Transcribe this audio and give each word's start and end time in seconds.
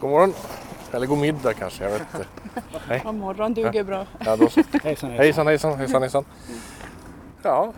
God 0.00 0.10
morgon. 0.10 0.34
Eller 0.92 1.06
god 1.06 1.18
middag 1.18 1.54
kanske, 1.54 1.84
jag 1.84 1.90
vet 1.90 2.00
inte. 2.00 2.26
Hej. 2.88 3.02
Ja, 3.04 3.12
morgon 3.12 3.54
duger 3.54 3.84
bra. 3.84 4.06
Ja, 4.24 4.36
då 4.36 4.48
så. 4.48 4.62
hejsan, 4.82 5.10
hejsan, 5.10 5.46
hejsan, 5.46 5.78
hejsan, 5.78 6.02
hejsan. 6.02 6.24
Ja, 7.42 7.72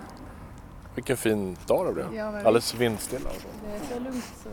vilken 0.95 1.17
fin 1.17 1.57
dag 1.67 1.87
det 1.87 1.93
blev. 1.93 2.15
Ja, 2.15 2.27
Alldeles 2.27 2.75
vindstilla. 2.75 3.31
Och 3.31 3.37
så. 3.37 3.49
Det 3.65 3.95
är 3.95 3.99
så 3.99 4.05
lugnt 4.05 4.25
så. 4.43 4.49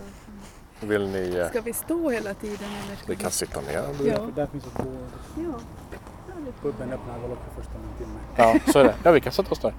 Vill 0.85 1.09
ni... 1.09 1.35
Eh, 1.35 1.49
ska 1.49 1.61
vi 1.61 1.73
stå 1.73 2.09
hela 2.09 2.33
tiden 2.33 2.67
eller? 2.85 2.97
Vi 3.07 3.15
kan 3.15 3.31
sitta 3.31 3.61
ner. 3.61 3.83
Ja. 4.05 4.27
Där 4.35 4.47
finns 4.47 4.65
ett 4.65 4.77
bord. 4.77 4.97
Ja. 5.35 5.59
Puben 6.61 6.91
öppnar 6.91 7.19
väl 7.19 7.31
också 7.31 7.45
först 7.55 7.69
om 7.69 7.75
en 7.91 7.97
timme. 7.97 8.19
Ja, 8.35 8.71
så 8.71 8.79
är 8.79 8.83
det. 8.83 8.95
Ja, 9.03 9.11
vi 9.11 9.21
kan 9.21 9.31
sätta 9.31 9.51
oss 9.51 9.59
där. 9.59 9.73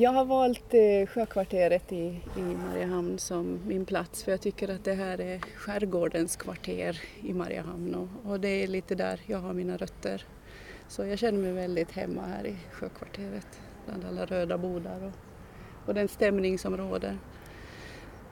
Jag 0.00 0.10
har 0.10 0.24
valt 0.24 0.74
eh, 0.74 1.06
Sjökvarteret 1.06 1.92
i, 1.92 2.20
i 2.36 2.40
Mariehamn 2.40 3.18
som 3.18 3.60
min 3.66 3.84
plats 3.84 4.24
för 4.24 4.30
jag 4.30 4.40
tycker 4.40 4.68
att 4.68 4.84
det 4.84 4.94
här 4.94 5.20
är 5.20 5.38
skärgårdens 5.38 6.36
kvarter 6.36 7.00
i 7.20 7.34
Mariehamn 7.34 7.94
och, 7.94 8.30
och 8.30 8.40
det 8.40 8.48
är 8.48 8.66
lite 8.66 8.94
där 8.94 9.20
jag 9.26 9.38
har 9.38 9.52
mina 9.52 9.76
rötter. 9.76 10.24
Så 10.88 11.04
jag 11.04 11.18
känner 11.18 11.38
mig 11.38 11.52
väldigt 11.52 11.92
hemma 11.92 12.22
här 12.22 12.46
i 12.46 12.56
Sjökvarteret 12.72 13.60
bland 13.86 14.04
alla 14.04 14.26
röda 14.26 14.58
bodar 14.58 15.04
och, 15.04 15.12
och 15.88 15.94
den 15.94 16.08
stämning 16.08 16.58
som 16.58 16.76
råder. 16.76 17.18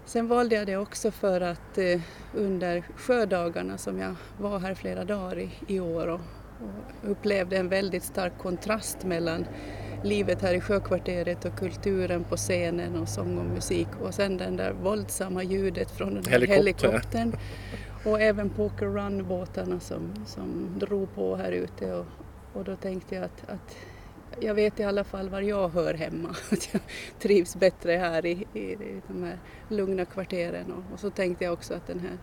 Sen 0.05 0.29
valde 0.29 0.55
jag 0.55 0.67
det 0.67 0.77
också 0.77 1.11
för 1.11 1.41
att 1.41 1.79
eh, 1.79 2.01
under 2.35 2.85
sjödagarna 2.97 3.79
som 3.79 3.99
jag 3.99 4.15
var 4.41 4.59
här 4.59 4.75
flera 4.75 5.05
dagar 5.05 5.39
i, 5.39 5.51
i 5.67 5.81
år 5.81 6.07
och, 6.07 6.21
och 6.61 7.11
upplevde 7.11 7.57
en 7.57 7.69
väldigt 7.69 8.05
stark 8.05 8.39
kontrast 8.39 9.05
mellan 9.05 9.47
livet 10.07 10.43
här 10.43 10.55
i 10.55 10.61
sjökvarteret 10.61 11.45
och 11.45 11.57
kulturen 11.57 12.25
på 12.25 12.37
scenen 12.37 12.97
och 12.97 13.09
sång 13.09 13.39
och 13.39 13.45
musik. 13.45 13.89
Och 14.01 14.15
sen 14.15 14.37
den 14.37 14.57
där 14.57 14.73
våldsamma 14.73 15.43
ljudet 15.43 15.91
från 15.91 16.15
den 16.15 16.25
här 16.25 16.41
helikoptern. 16.41 17.33
och 18.05 18.21
även 18.21 18.51
Poker 18.51 18.87
Run-båtarna 18.87 19.81
som, 19.81 20.27
som 20.27 20.79
drog 20.79 21.15
på 21.15 21.37
här 21.37 21.53
ute. 21.53 21.95
Och, 21.95 22.07
och 22.53 22.65
då 22.65 22.77
tänkte 22.77 23.15
jag 23.15 23.25
att, 23.25 23.51
att 23.51 23.77
jag 24.41 24.55
vet 24.55 24.81
i 24.81 24.85
alla 24.85 25.05
fall 25.05 25.29
var 25.29 25.41
jag 25.41 25.69
hör 25.69 25.95
hemma, 25.95 26.29
att 26.51 26.69
jag 26.73 26.83
trivs 27.19 27.57
bättre 27.57 27.93
här 27.93 28.27
i, 28.27 28.47
i, 28.53 28.61
i 28.61 29.03
de 29.09 29.23
här 29.23 29.39
lugna 29.69 30.05
kvarteren. 30.05 30.73
Och, 30.73 30.93
och 30.93 31.01
så 31.01 31.11
tänkte 31.11 31.45
jag 31.45 31.53
också 31.53 31.75
att 31.75 31.87
den 31.87 32.01
här 32.01 32.19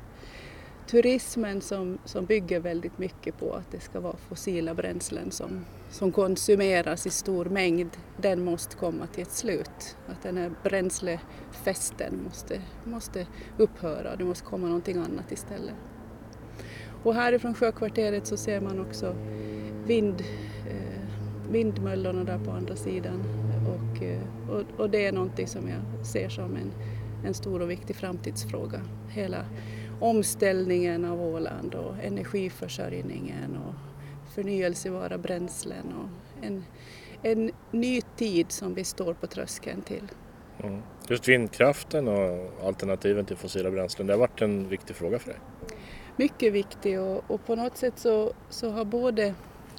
turismen 0.87 1.61
som, 1.61 1.97
som 2.05 2.25
bygger 2.25 2.59
väldigt 2.59 2.97
mycket 2.97 3.39
på 3.39 3.53
att 3.53 3.71
det 3.71 3.79
ska 3.79 3.99
vara 3.99 4.15
fossila 4.17 4.73
bränslen 4.73 5.31
som, 5.31 5.65
som 5.89 6.11
konsumeras 6.11 7.07
i 7.07 7.09
stor 7.09 7.45
mängd, 7.45 7.89
den 8.17 8.43
måste 8.43 8.75
komma 8.75 9.07
till 9.07 9.21
ett 9.21 9.31
slut. 9.31 9.97
Att 10.07 10.23
den 10.23 10.37
här 10.37 10.51
bränslefesten 10.63 12.23
måste, 12.23 12.61
måste 12.83 13.27
upphöra, 13.57 14.15
det 14.15 14.23
måste 14.23 14.45
komma 14.45 14.67
någonting 14.67 14.97
annat 14.97 15.31
istället. 15.31 15.75
Och 17.03 17.13
härifrån 17.13 17.53
sjökvarteret 17.53 18.27
så 18.27 18.37
ser 18.37 18.61
man 18.61 18.79
också 18.79 19.15
vind, 19.85 20.21
eh, 20.69 21.51
vindmöllorna 21.51 22.23
där 22.23 22.39
på 22.45 22.51
andra 22.51 22.75
sidan 22.75 23.23
och, 23.67 24.03
eh, 24.03 24.49
och, 24.49 24.79
och, 24.79 24.89
det 24.89 25.05
är 25.05 25.11
någonting 25.11 25.47
som 25.47 25.67
jag 25.67 26.05
ser 26.05 26.29
som 26.29 26.55
en, 26.55 26.71
en 27.25 27.33
stor 27.33 27.61
och 27.61 27.71
viktig 27.71 27.95
framtidsfråga. 27.95 28.81
Hela 29.09 29.45
omställningen 29.99 31.05
av 31.05 31.21
Åland 31.21 31.75
och 31.75 31.95
energiförsörjningen 32.03 33.57
och 33.57 33.73
förnyelsebara 34.35 35.17
bränslen 35.17 35.93
och 35.93 36.45
en, 36.45 36.63
en 37.21 37.51
ny 37.71 38.01
tid 38.01 38.51
som 38.51 38.73
vi 38.73 38.83
står 38.83 39.13
på 39.13 39.27
tröskeln 39.27 39.81
till. 39.81 40.07
Mm. 40.63 40.81
Just 41.07 41.27
vindkraften 41.27 42.07
och 42.07 42.51
alternativen 42.63 43.25
till 43.25 43.37
fossila 43.37 43.71
bränslen, 43.71 44.07
det 44.07 44.13
har 44.13 44.19
varit 44.19 44.41
en 44.41 44.69
viktig 44.69 44.95
fråga 44.95 45.19
för 45.19 45.29
dig? 45.29 45.39
Mycket 46.15 46.53
viktig 46.53 46.99
och, 46.99 47.23
och 47.27 47.45
på 47.45 47.55
något 47.55 47.77
sätt 47.77 47.99
så, 47.99 48.33
så 48.49 48.69
har 48.69 48.85
både, 48.85 49.25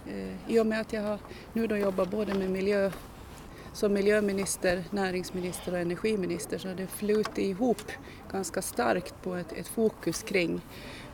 eh, 0.06 0.52
i 0.52 0.60
och 0.60 0.66
med 0.66 0.80
att 0.80 0.92
jag 0.92 1.02
har 1.02 1.18
nu 1.52 1.66
då 1.66 1.76
jobbat 1.76 2.10
både 2.10 2.34
med 2.34 2.50
miljö 2.50 2.90
som 3.74 3.92
miljöminister, 3.92 4.84
näringsminister 4.90 5.72
och 5.72 5.78
energiminister 5.78 6.58
så 6.58 6.68
har 6.68 6.74
det 6.74 6.86
flutit 6.86 7.38
ihop 7.38 7.92
ganska 8.32 8.62
starkt 8.62 9.14
på 9.22 9.34
ett, 9.34 9.52
ett 9.52 9.68
fokus 9.68 10.22
kring 10.22 10.60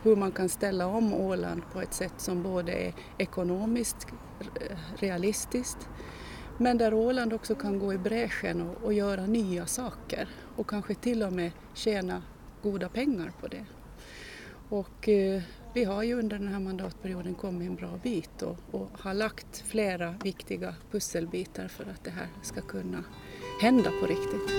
hur 0.03 0.17
man 0.17 0.33
kan 0.33 0.49
ställa 0.49 0.87
om 0.87 1.15
Åland 1.15 1.63
på 1.73 1.81
ett 1.81 1.95
sätt 1.95 2.15
som 2.17 2.43
både 2.43 2.73
är 2.73 2.95
ekonomiskt 3.19 4.07
realistiskt 4.97 5.89
men 6.59 6.79
där 6.79 6.95
Åland 6.95 7.33
också 7.33 7.55
kan 7.55 7.79
gå 7.79 7.93
i 7.93 7.99
bräschen 7.99 8.61
och, 8.61 8.85
och 8.85 8.93
göra 8.93 9.27
nya 9.27 9.67
saker 9.67 10.29
och 10.57 10.69
kanske 10.69 10.95
till 10.95 11.23
och 11.23 11.33
med 11.33 11.51
tjäna 11.75 12.23
goda 12.63 12.89
pengar 12.89 13.33
på 13.41 13.49
det. 13.49 13.65
Och 14.69 15.09
eh, 15.09 15.43
vi 15.75 15.85
har 15.85 16.03
ju 16.03 16.15
under 16.15 16.39
den 16.39 16.49
här 16.49 16.61
mandatperioden 16.61 17.35
kommit 17.35 17.69
en 17.69 17.75
bra 17.75 17.99
bit 18.03 18.43
och, 18.43 18.57
och, 18.71 18.89
har 18.93 19.15
lagt 19.15 19.65
flera 19.67 20.15
viktiga 20.25 20.75
pusselbitar 20.91 21.69
för 21.69 21.85
att 21.85 22.05
det 22.05 22.11
här 22.11 22.29
ska 22.43 22.61
kunna 22.61 23.05
hända 23.61 23.91
på 24.01 24.07
riktigt. 24.07 24.55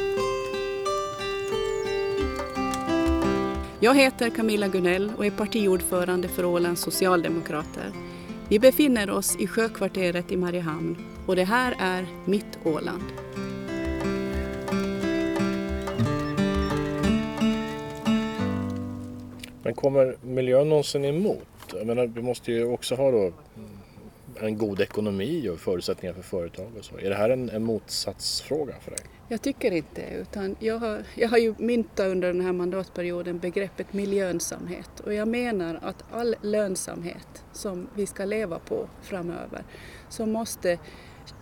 Jag 3.79 3.95
heter 3.95 4.29
Camilla 4.29 4.67
Gunell 4.67 5.11
och 5.17 5.25
är 5.25 5.31
partiordförande 5.31 6.27
för 6.27 6.45
Ålands 6.45 6.81
Socialdemokrater. 6.81 7.91
Vi 8.49 8.59
befinner 8.59 9.09
oss 9.09 9.35
i 9.39 9.47
Sjökvarteret 9.47 10.31
i 10.31 10.38
Mariehamn 10.38 10.97
och 11.28 11.35
det 11.35 11.43
här 11.43 11.75
är 11.79 12.05
mitt 12.25 12.59
Åland. 12.63 13.03
Men 19.63 19.73
kommer 19.73 20.16
miljön 20.22 20.69
någonsin 20.69 21.05
emot? 21.05 21.47
Jag 21.73 21.88
menar, 21.88 22.07
vi 22.07 22.22
måste 22.22 22.51
ju 22.51 22.66
också 22.66 22.95
ha 22.95 23.11
då 23.11 23.31
en 24.39 24.57
god 24.57 24.81
ekonomi 24.81 25.49
och 25.49 25.59
förutsättningar 25.59 26.13
för 26.13 26.22
företag 26.22 26.67
och 26.79 26.85
så. 26.85 26.97
Är 26.97 27.09
det 27.09 27.16
här 27.16 27.29
en, 27.29 27.49
en 27.49 27.63
motsatsfråga 27.63 28.73
för 28.81 28.91
dig? 28.91 28.99
Jag 29.27 29.41
tycker 29.41 29.72
inte 29.72 30.01
utan 30.01 30.55
jag 30.59 30.77
har, 30.77 31.03
jag 31.16 31.29
har 31.29 31.38
ju 31.38 31.55
myntat 31.57 32.07
under 32.07 32.27
den 32.27 32.41
här 32.41 32.53
mandatperioden 32.53 33.39
begreppet 33.39 33.94
miljönsamhet 33.94 34.99
och 34.99 35.13
jag 35.13 35.27
menar 35.27 35.79
att 35.81 36.03
all 36.11 36.35
lönsamhet 36.41 37.43
som 37.53 37.88
vi 37.95 38.05
ska 38.05 38.25
leva 38.25 38.59
på 38.59 38.88
framöver 39.01 39.63
så 40.09 40.25
måste 40.25 40.79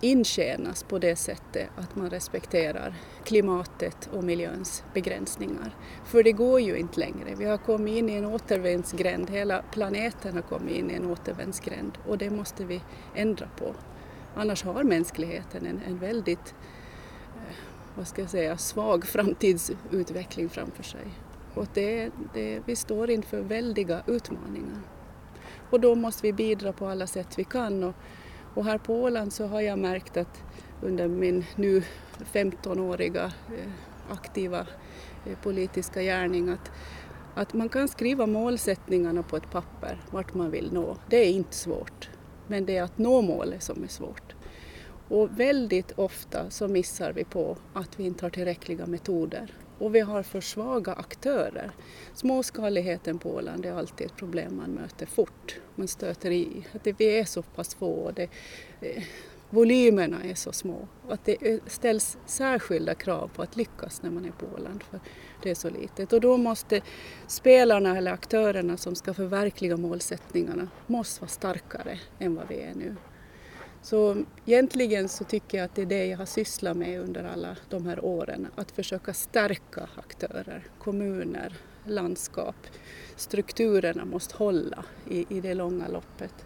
intjänas 0.01 0.83
på 0.83 0.99
det 0.99 1.15
sättet 1.15 1.69
att 1.75 1.95
man 1.95 2.09
respekterar 2.09 2.93
klimatet 3.23 4.09
och 4.13 4.23
miljöns 4.23 4.83
begränsningar. 4.93 5.75
För 6.05 6.23
det 6.23 6.31
går 6.31 6.61
ju 6.61 6.77
inte 6.77 6.99
längre. 6.99 7.35
Vi 7.37 7.45
har 7.45 7.57
kommit 7.57 7.97
in 7.97 8.09
i 8.09 8.13
en 8.13 8.25
återvändsgränd, 8.25 9.29
hela 9.29 9.61
planeten 9.71 10.35
har 10.35 10.41
kommit 10.41 10.75
in 10.75 10.91
i 10.91 10.93
en 10.93 11.05
återvändsgränd 11.05 11.97
och 12.07 12.17
det 12.17 12.29
måste 12.29 12.65
vi 12.65 12.81
ändra 13.15 13.47
på. 13.57 13.75
Annars 14.35 14.63
har 14.63 14.83
mänskligheten 14.83 15.65
en, 15.65 15.81
en 15.87 15.97
väldigt 15.97 16.55
eh, 17.35 17.55
vad 17.95 18.07
ska 18.07 18.21
jag 18.21 18.29
säga, 18.29 18.57
svag 18.57 19.05
framtidsutveckling 19.05 20.49
framför 20.49 20.83
sig. 20.83 21.07
Och 21.53 21.67
det, 21.73 22.11
det, 22.33 22.61
vi 22.65 22.75
står 22.75 23.09
inför 23.09 23.41
väldiga 23.41 24.01
utmaningar. 24.07 24.81
Och 25.69 25.79
då 25.79 25.95
måste 25.95 26.21
vi 26.23 26.33
bidra 26.33 26.73
på 26.73 26.87
alla 26.87 27.07
sätt 27.07 27.27
vi 27.37 27.43
kan. 27.43 27.83
Och, 27.83 27.95
och 28.59 28.65
här 28.65 28.77
på 28.77 28.93
Åland 28.93 29.33
så 29.33 29.47
har 29.47 29.61
jag 29.61 29.79
märkt 29.79 30.17
att 30.17 30.43
under 30.81 31.07
min 31.07 31.45
nu 31.55 31.83
15-åriga 32.33 33.23
eh, 33.23 33.71
aktiva 34.09 34.59
eh, 35.25 35.37
politiska 35.43 36.01
gärning 36.01 36.49
att, 36.49 36.71
att 37.35 37.53
man 37.53 37.69
kan 37.69 37.87
skriva 37.87 38.25
målsättningarna 38.25 39.23
på 39.23 39.37
ett 39.37 39.51
papper, 39.51 40.01
vart 40.11 40.33
man 40.33 40.51
vill 40.51 40.73
nå. 40.73 40.97
Det 41.09 41.17
är 41.17 41.29
inte 41.29 41.55
svårt, 41.55 42.09
men 42.47 42.65
det 42.65 42.77
är 42.77 42.83
att 42.83 42.97
nå 42.97 43.21
målet 43.21 43.63
som 43.63 43.83
är 43.83 43.87
svårt. 43.87 44.35
Och 45.07 45.39
väldigt 45.39 45.91
ofta 45.91 46.49
så 46.49 46.67
missar 46.67 47.13
vi 47.13 47.23
på 47.23 47.57
att 47.73 47.99
vi 47.99 48.03
inte 48.03 48.25
har 48.25 48.29
tillräckliga 48.29 48.85
metoder 48.85 49.53
och 49.79 49.95
vi 49.95 49.99
har 49.99 50.23
för 50.23 50.41
svaga 50.41 50.93
aktörer. 50.93 51.71
Småskaligheten 52.13 53.19
på 53.19 53.29
Åland 53.29 53.65
är 53.65 53.73
alltid 53.73 54.07
ett 54.07 54.15
problem 54.15 54.57
man 54.57 54.69
möter 54.69 55.05
fort. 55.05 55.55
Man 55.75 55.87
stöter 55.87 56.31
i 56.31 56.65
att 56.73 56.87
vi 56.97 57.19
är 57.19 57.25
så 57.25 57.41
pass 57.41 57.75
få 57.75 57.93
och 57.93 58.13
det, 58.13 58.29
eh, 58.81 59.03
volymerna 59.49 60.23
är 60.23 60.35
så 60.35 60.51
små. 60.51 60.87
Att 61.09 61.25
det 61.25 61.59
ställs 61.67 62.17
särskilda 62.25 62.95
krav 62.95 63.27
på 63.35 63.41
att 63.41 63.55
lyckas 63.55 64.01
när 64.01 64.09
man 64.09 64.25
är 64.25 64.31
på 64.31 64.45
Åland 64.55 64.83
för 64.83 64.99
det 65.43 65.49
är 65.49 65.55
så 65.55 65.69
litet. 65.69 66.13
Och 66.13 66.21
då 66.21 66.37
måste 66.37 66.81
spelarna 67.27 67.97
eller 67.97 68.11
aktörerna 68.11 68.77
som 68.77 68.95
ska 68.95 69.13
förverkliga 69.13 69.77
målsättningarna 69.77 70.69
måste 70.87 71.21
vara 71.21 71.29
starkare 71.29 71.99
än 72.19 72.35
vad 72.35 72.47
vi 72.47 72.61
är 72.61 72.75
nu. 72.75 72.95
Så 73.81 74.23
egentligen 74.45 75.09
så 75.09 75.23
tycker 75.23 75.57
jag 75.57 75.65
att 75.65 75.75
det 75.75 75.81
är 75.81 75.85
det 75.85 76.05
jag 76.05 76.17
har 76.17 76.25
sysslat 76.25 76.77
med 76.77 77.01
under 77.01 77.23
alla 77.23 77.57
de 77.69 77.85
här 77.85 78.05
åren, 78.05 78.47
att 78.55 78.71
försöka 78.71 79.13
stärka 79.13 79.89
aktörer, 79.95 80.63
kommuner, 80.79 81.53
landskap. 81.85 82.55
Strukturerna 83.15 84.05
måste 84.05 84.37
hålla 84.37 84.83
i, 85.09 85.25
i 85.29 85.41
det 85.41 85.53
långa 85.53 85.87
loppet. 85.87 86.45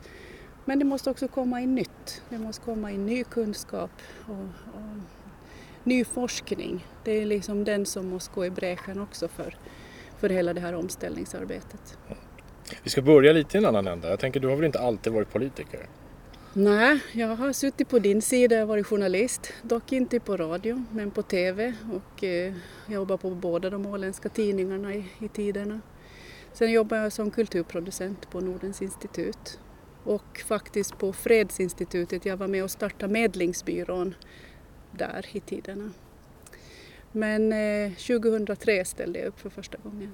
Men 0.65 0.79
det 0.79 0.85
måste 0.85 1.09
också 1.09 1.27
komma 1.27 1.61
in 1.61 1.75
nytt, 1.75 2.21
det 2.29 2.37
måste 2.37 2.65
komma 2.65 2.91
in 2.91 3.05
ny 3.05 3.23
kunskap 3.23 3.91
och, 4.25 4.73
och 4.73 4.97
ny 5.83 6.05
forskning. 6.05 6.87
Det 7.03 7.11
är 7.11 7.25
liksom 7.25 7.63
den 7.63 7.85
som 7.85 8.07
måste 8.07 8.35
gå 8.35 8.45
i 8.45 8.49
bräschen 8.49 9.01
också 9.01 9.27
för, 9.27 9.57
för 10.17 10.29
hela 10.29 10.53
det 10.53 10.61
här 10.61 10.75
omställningsarbetet. 10.75 11.97
Vi 12.83 12.89
ska 12.89 13.01
börja 13.01 13.33
lite 13.33 13.57
i 13.57 13.59
en 13.59 13.65
annan 13.65 13.87
ända. 13.87 14.09
Jag 14.09 14.19
tänker, 14.19 14.39
du 14.39 14.47
har 14.47 14.55
väl 14.55 14.65
inte 14.65 14.79
alltid 14.79 15.13
varit 15.13 15.33
politiker? 15.33 15.87
Nej, 16.55 16.99
jag 17.11 17.35
har 17.35 17.53
suttit 17.53 17.89
på 17.89 17.99
din 17.99 18.21
sida, 18.21 18.55
jag 18.55 18.65
varit 18.65 18.87
journalist, 18.87 19.53
dock 19.61 19.91
inte 19.91 20.19
på 20.19 20.37
radio 20.37 20.83
men 20.91 21.11
på 21.11 21.21
TV 21.21 21.73
och 21.91 22.23
eh, 22.23 22.53
jobbar 22.87 23.17
på 23.17 23.29
båda 23.29 23.69
de 23.69 23.85
åländska 23.85 24.29
tidningarna 24.29 24.93
i, 24.93 25.05
i 25.19 25.27
tiderna. 25.27 25.81
Sen 26.53 26.71
jobbar 26.71 26.97
jag 26.97 27.13
som 27.13 27.31
kulturproducent 27.31 28.29
på 28.29 28.39
Nordens 28.39 28.81
institut 28.81 29.59
och 30.03 30.43
faktiskt 30.45 30.97
på 30.97 31.13
Fredsinstitutet. 31.13 32.25
Jag 32.25 32.37
var 32.37 32.47
med 32.47 32.63
och 32.63 32.71
startade 32.71 33.13
medlingsbyrån 33.13 34.15
där 34.91 35.25
i 35.31 35.39
tiderna. 35.39 35.91
Men 37.11 37.53
eh, 37.53 37.91
2003 37.91 38.85
ställde 38.85 39.19
jag 39.19 39.27
upp 39.27 39.39
för 39.39 39.49
första 39.49 39.77
gången. 39.77 40.11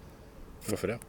Varför 0.69 0.88
det? 0.88 1.00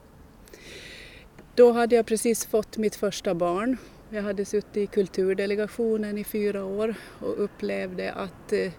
Då 1.54 1.72
hade 1.72 1.96
jag 1.96 2.06
precis 2.06 2.46
fått 2.46 2.76
mitt 2.76 2.96
första 2.96 3.34
barn. 3.34 3.76
Jag 4.12 4.22
hade 4.22 4.44
suttit 4.44 4.76
i 4.76 4.86
kulturdelegationen 4.86 6.18
i 6.18 6.24
fyra 6.24 6.64
år 6.64 6.94
och 7.20 7.44
upplevde 7.44 8.12
att, 8.12 8.52
eh, 8.52 8.72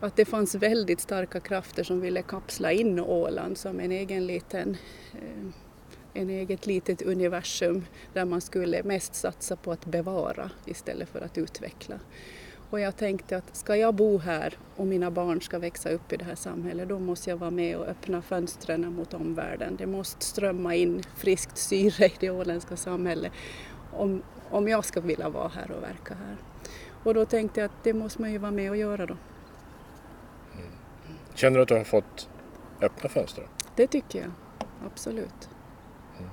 att 0.00 0.16
det 0.16 0.24
fanns 0.24 0.54
väldigt 0.54 1.00
starka 1.00 1.40
krafter 1.40 1.84
som 1.84 2.00
ville 2.00 2.22
kapsla 2.22 2.72
in 2.72 3.00
Åland 3.00 3.58
som 3.58 3.80
en 3.80 3.92
egen 3.92 4.26
liten 4.26 4.76
eh, 5.12 5.52
en 6.14 6.30
eget 6.30 6.66
litet 6.66 7.02
universum 7.02 7.86
där 8.12 8.24
man 8.24 8.40
skulle 8.40 8.82
mest 8.82 9.14
satsa 9.14 9.56
på 9.56 9.72
att 9.72 9.86
bevara 9.86 10.50
istället 10.66 11.08
för 11.08 11.20
att 11.20 11.38
utveckla. 11.38 12.00
Och 12.70 12.80
jag 12.80 12.96
tänkte 12.96 13.36
att 13.36 13.56
ska 13.56 13.76
jag 13.76 13.94
bo 13.94 14.18
här 14.18 14.54
och 14.76 14.86
mina 14.86 15.10
barn 15.10 15.40
ska 15.40 15.58
växa 15.58 15.90
upp 15.90 16.12
i 16.12 16.16
det 16.16 16.24
här 16.24 16.34
samhället 16.34 16.88
då 16.88 16.98
måste 16.98 17.30
jag 17.30 17.36
vara 17.36 17.50
med 17.50 17.76
och 17.76 17.86
öppna 17.86 18.22
fönstren 18.22 18.94
mot 18.94 19.14
omvärlden. 19.14 19.76
Det 19.76 19.86
måste 19.86 20.24
strömma 20.24 20.74
in 20.74 21.02
friskt 21.16 21.58
syre 21.58 22.06
i 22.06 22.12
det 22.20 22.30
åländska 22.30 22.76
samhället 22.76 23.32
om, 23.92 24.22
om 24.50 24.68
jag 24.68 24.84
ska 24.84 25.00
vilja 25.00 25.28
vara 25.28 25.48
här 25.48 25.70
och 25.70 25.82
verka 25.82 26.14
här. 26.14 26.36
Och 27.04 27.14
då 27.14 27.24
tänkte 27.24 27.60
jag 27.60 27.66
att 27.68 27.84
det 27.84 27.92
måste 27.92 28.20
man 28.20 28.32
ju 28.32 28.38
vara 28.38 28.50
med 28.50 28.70
och 28.70 28.76
göra 28.76 29.06
då. 29.06 29.16
Mm. 30.54 30.70
Känner 31.34 31.56
du 31.56 31.62
att 31.62 31.68
du 31.68 31.74
har 31.74 31.84
fått 31.84 32.28
öppna 32.80 33.08
fönster? 33.08 33.46
Det 33.76 33.86
tycker 33.86 34.18
jag, 34.18 34.30
absolut. 34.86 35.48
Mm. 36.18 36.30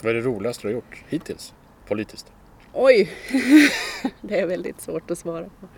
Vad 0.00 0.10
är 0.10 0.14
det 0.14 0.20
roligaste 0.20 0.62
du 0.62 0.68
har 0.68 0.74
gjort 0.74 1.04
hittills, 1.08 1.54
politiskt? 1.86 2.32
Oj, 2.72 3.10
det 4.20 4.40
är 4.40 4.46
väldigt 4.46 4.80
svårt 4.80 5.10
att 5.10 5.18
svara 5.18 5.44
på. 5.44 5.68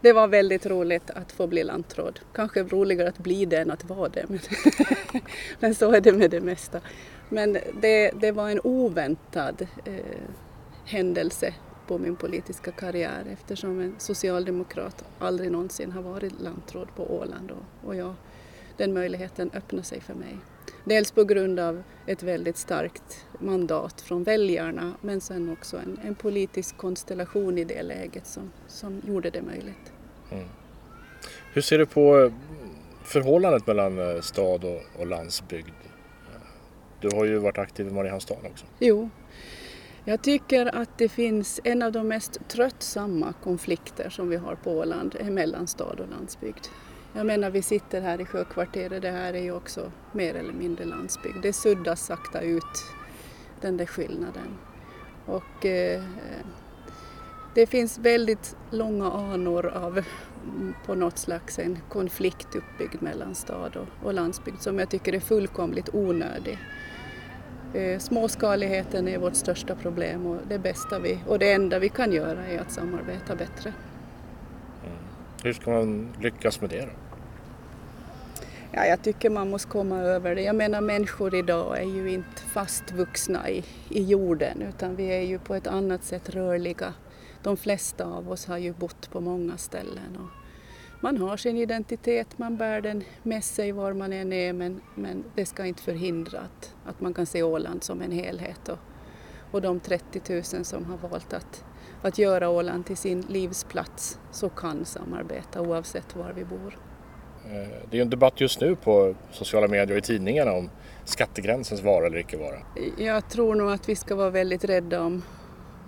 Det 0.00 0.12
var 0.12 0.28
väldigt 0.28 0.66
roligt 0.66 1.10
att 1.10 1.32
få 1.32 1.46
bli 1.46 1.64
lantråd. 1.64 2.20
Kanske 2.32 2.62
roligare 2.62 3.08
att 3.08 3.18
bli 3.18 3.44
det 3.44 3.56
än 3.56 3.70
att 3.70 3.84
vara 3.84 4.08
det. 4.08 4.24
Men, 4.28 4.40
men 5.60 5.74
så 5.74 5.92
är 5.92 6.00
det 6.00 6.12
med 6.12 6.30
det 6.30 6.40
mesta. 6.40 6.80
Men 7.28 7.58
det, 7.80 8.10
det 8.20 8.32
var 8.32 8.50
en 8.50 8.60
oväntad 8.64 9.66
eh, 9.84 9.94
händelse 10.84 11.54
på 11.86 11.98
min 11.98 12.16
politiska 12.16 12.70
karriär 12.70 13.24
eftersom 13.32 13.80
en 13.80 13.94
socialdemokrat 13.98 15.04
aldrig 15.18 15.50
någonsin 15.50 15.92
har 15.92 16.02
varit 16.02 16.40
lantråd 16.40 16.88
på 16.96 17.16
Åland 17.16 17.50
och, 17.50 17.88
och 17.88 17.96
jag, 17.96 18.14
den 18.76 18.92
möjligheten 18.92 19.50
öppnade 19.54 19.84
sig 19.84 20.00
för 20.00 20.14
mig. 20.14 20.36
Dels 20.84 21.10
på 21.10 21.24
grund 21.24 21.60
av 21.60 21.82
ett 22.06 22.22
väldigt 22.22 22.56
starkt 22.56 23.26
mandat 23.38 24.00
från 24.00 24.24
väljarna 24.24 24.92
men 25.00 25.20
sen 25.20 25.52
också 25.52 25.76
en, 25.76 26.00
en 26.04 26.14
politisk 26.14 26.76
konstellation 26.76 27.58
i 27.58 27.64
det 27.64 27.82
läget 27.82 28.26
som, 28.26 28.52
som 28.66 29.02
gjorde 29.06 29.30
det 29.30 29.42
möjligt. 29.42 29.92
Mm. 30.30 30.48
Hur 31.52 31.62
ser 31.62 31.78
du 31.78 31.86
på 31.86 32.18
eh, 32.18 32.32
förhållandet 33.04 33.66
mellan 33.66 33.98
eh, 33.98 34.20
stad 34.20 34.64
och, 34.64 35.00
och 35.00 35.06
landsbygd? 35.06 35.85
Du 37.10 37.16
har 37.16 37.24
ju 37.24 37.38
varit 37.38 37.58
aktiv 37.58 37.88
i 37.88 37.90
Mariehamnsstaden 37.90 38.46
också. 38.50 38.66
Jo, 38.78 39.10
jag 40.04 40.22
tycker 40.22 40.76
att 40.76 40.98
det 40.98 41.08
finns 41.08 41.60
en 41.64 41.82
av 41.82 41.92
de 41.92 42.08
mest 42.08 42.48
tröttsamma 42.48 43.34
konflikter 43.42 44.10
som 44.10 44.28
vi 44.28 44.36
har 44.36 44.54
på 44.54 44.70
Åland 44.70 45.16
eh, 45.20 45.26
mellan 45.26 45.66
stad 45.66 46.00
och 46.00 46.08
landsbygd. 46.08 46.66
Jag 47.12 47.26
menar 47.26 47.50
vi 47.50 47.62
sitter 47.62 48.00
här 48.00 48.20
i 48.20 48.24
sjökvarteret, 48.24 49.02
det 49.02 49.10
här 49.10 49.34
är 49.34 49.42
ju 49.42 49.52
också 49.52 49.92
mer 50.12 50.34
eller 50.34 50.52
mindre 50.52 50.84
landsbygd. 50.84 51.36
Det 51.42 51.52
suddas 51.52 52.06
sakta 52.06 52.40
ut 52.40 52.84
den 53.60 53.76
där 53.76 53.86
skillnaden. 53.86 54.58
Och 55.26 55.66
eh, 55.66 56.02
det 57.54 57.66
finns 57.66 57.98
väldigt 57.98 58.56
långa 58.70 59.12
anor 59.12 59.66
av 59.66 59.92
mm, 59.98 60.74
på 60.86 60.94
något 60.94 61.18
slags 61.18 61.58
en 61.58 61.78
konflikt 61.88 62.54
uppbyggd 62.54 63.02
mellan 63.02 63.34
stad 63.34 63.76
och, 63.76 64.06
och 64.06 64.14
landsbygd 64.14 64.60
som 64.60 64.78
jag 64.78 64.90
tycker 64.90 65.12
är 65.12 65.20
fullkomligt 65.20 65.88
onödig. 65.92 66.58
Eh, 67.74 67.98
småskaligheten 67.98 69.08
är 69.08 69.18
vårt 69.18 69.34
största 69.34 69.74
problem 69.74 70.26
och 70.26 70.36
det 70.48 70.58
bästa 70.58 70.98
vi 70.98 71.18
och 71.26 71.38
det 71.38 71.52
enda 71.52 71.78
vi 71.78 71.88
kan 71.88 72.12
göra 72.12 72.46
är 72.46 72.58
att 72.58 72.72
samarbeta 72.72 73.36
bättre. 73.36 73.72
Mm. 74.84 74.98
Hur 75.42 75.52
ska 75.52 75.70
man 75.70 76.16
lyckas 76.20 76.60
med 76.60 76.70
det 76.70 76.80
då? 76.80 76.92
Ja, 78.72 78.84
jag 78.84 79.02
tycker 79.02 79.30
man 79.30 79.50
måste 79.50 79.68
komma 79.68 79.98
över 80.00 80.34
det. 80.34 80.42
Jag 80.42 80.56
menar 80.56 80.80
människor 80.80 81.34
idag 81.34 81.78
är 81.78 81.84
ju 81.84 82.10
inte 82.10 82.42
fastvuxna 82.42 83.50
i, 83.50 83.64
i 83.88 84.02
jorden 84.02 84.62
utan 84.62 84.96
vi 84.96 85.06
är 85.06 85.22
ju 85.22 85.38
på 85.38 85.54
ett 85.54 85.66
annat 85.66 86.04
sätt 86.04 86.30
rörliga. 86.30 86.94
De 87.42 87.56
flesta 87.56 88.04
av 88.04 88.30
oss 88.30 88.46
har 88.46 88.58
ju 88.58 88.72
bott 88.72 89.10
på 89.10 89.20
många 89.20 89.56
ställen. 89.56 90.16
Och 90.16 90.45
man 91.00 91.16
har 91.16 91.36
sin 91.36 91.56
identitet, 91.56 92.38
man 92.38 92.56
bär 92.56 92.80
den 92.80 93.04
med 93.22 93.44
sig 93.44 93.72
var 93.72 93.92
man 93.92 94.12
än 94.12 94.32
är 94.32 94.52
men, 94.52 94.80
men 94.94 95.24
det 95.34 95.46
ska 95.46 95.66
inte 95.66 95.82
förhindra 95.82 96.38
att, 96.38 96.74
att 96.84 97.00
man 97.00 97.14
kan 97.14 97.26
se 97.26 97.42
Åland 97.42 97.84
som 97.84 98.02
en 98.02 98.12
helhet. 98.12 98.68
Och, 98.68 98.78
och 99.50 99.62
de 99.62 99.80
30 99.80 100.20
000 100.32 100.64
som 100.64 100.84
har 100.84 101.08
valt 101.08 101.32
att, 101.32 101.64
att 102.02 102.18
göra 102.18 102.48
Åland 102.48 102.86
till 102.86 102.96
sin 102.96 103.20
livsplats 103.20 104.18
så 104.30 104.48
kan 104.48 104.84
samarbeta 104.84 105.60
oavsett 105.60 106.16
var 106.16 106.32
vi 106.32 106.44
bor. 106.44 106.78
Eh, 107.44 107.88
det 107.90 107.98
är 107.98 108.02
en 108.02 108.10
debatt 108.10 108.40
just 108.40 108.60
nu 108.60 108.76
på 108.76 109.14
sociala 109.30 109.68
medier 109.68 109.92
och 109.92 109.98
i 109.98 110.02
tidningarna 110.02 110.52
om 110.52 110.70
skattegränsens 111.04 111.82
vara 111.82 112.06
eller 112.06 112.18
icke 112.18 112.36
vara. 112.36 112.58
Jag 112.98 113.28
tror 113.28 113.54
nog 113.54 113.70
att 113.70 113.88
vi 113.88 113.96
ska 113.96 114.14
vara 114.14 114.30
väldigt 114.30 114.64
rädda 114.64 115.02
om, 115.02 115.22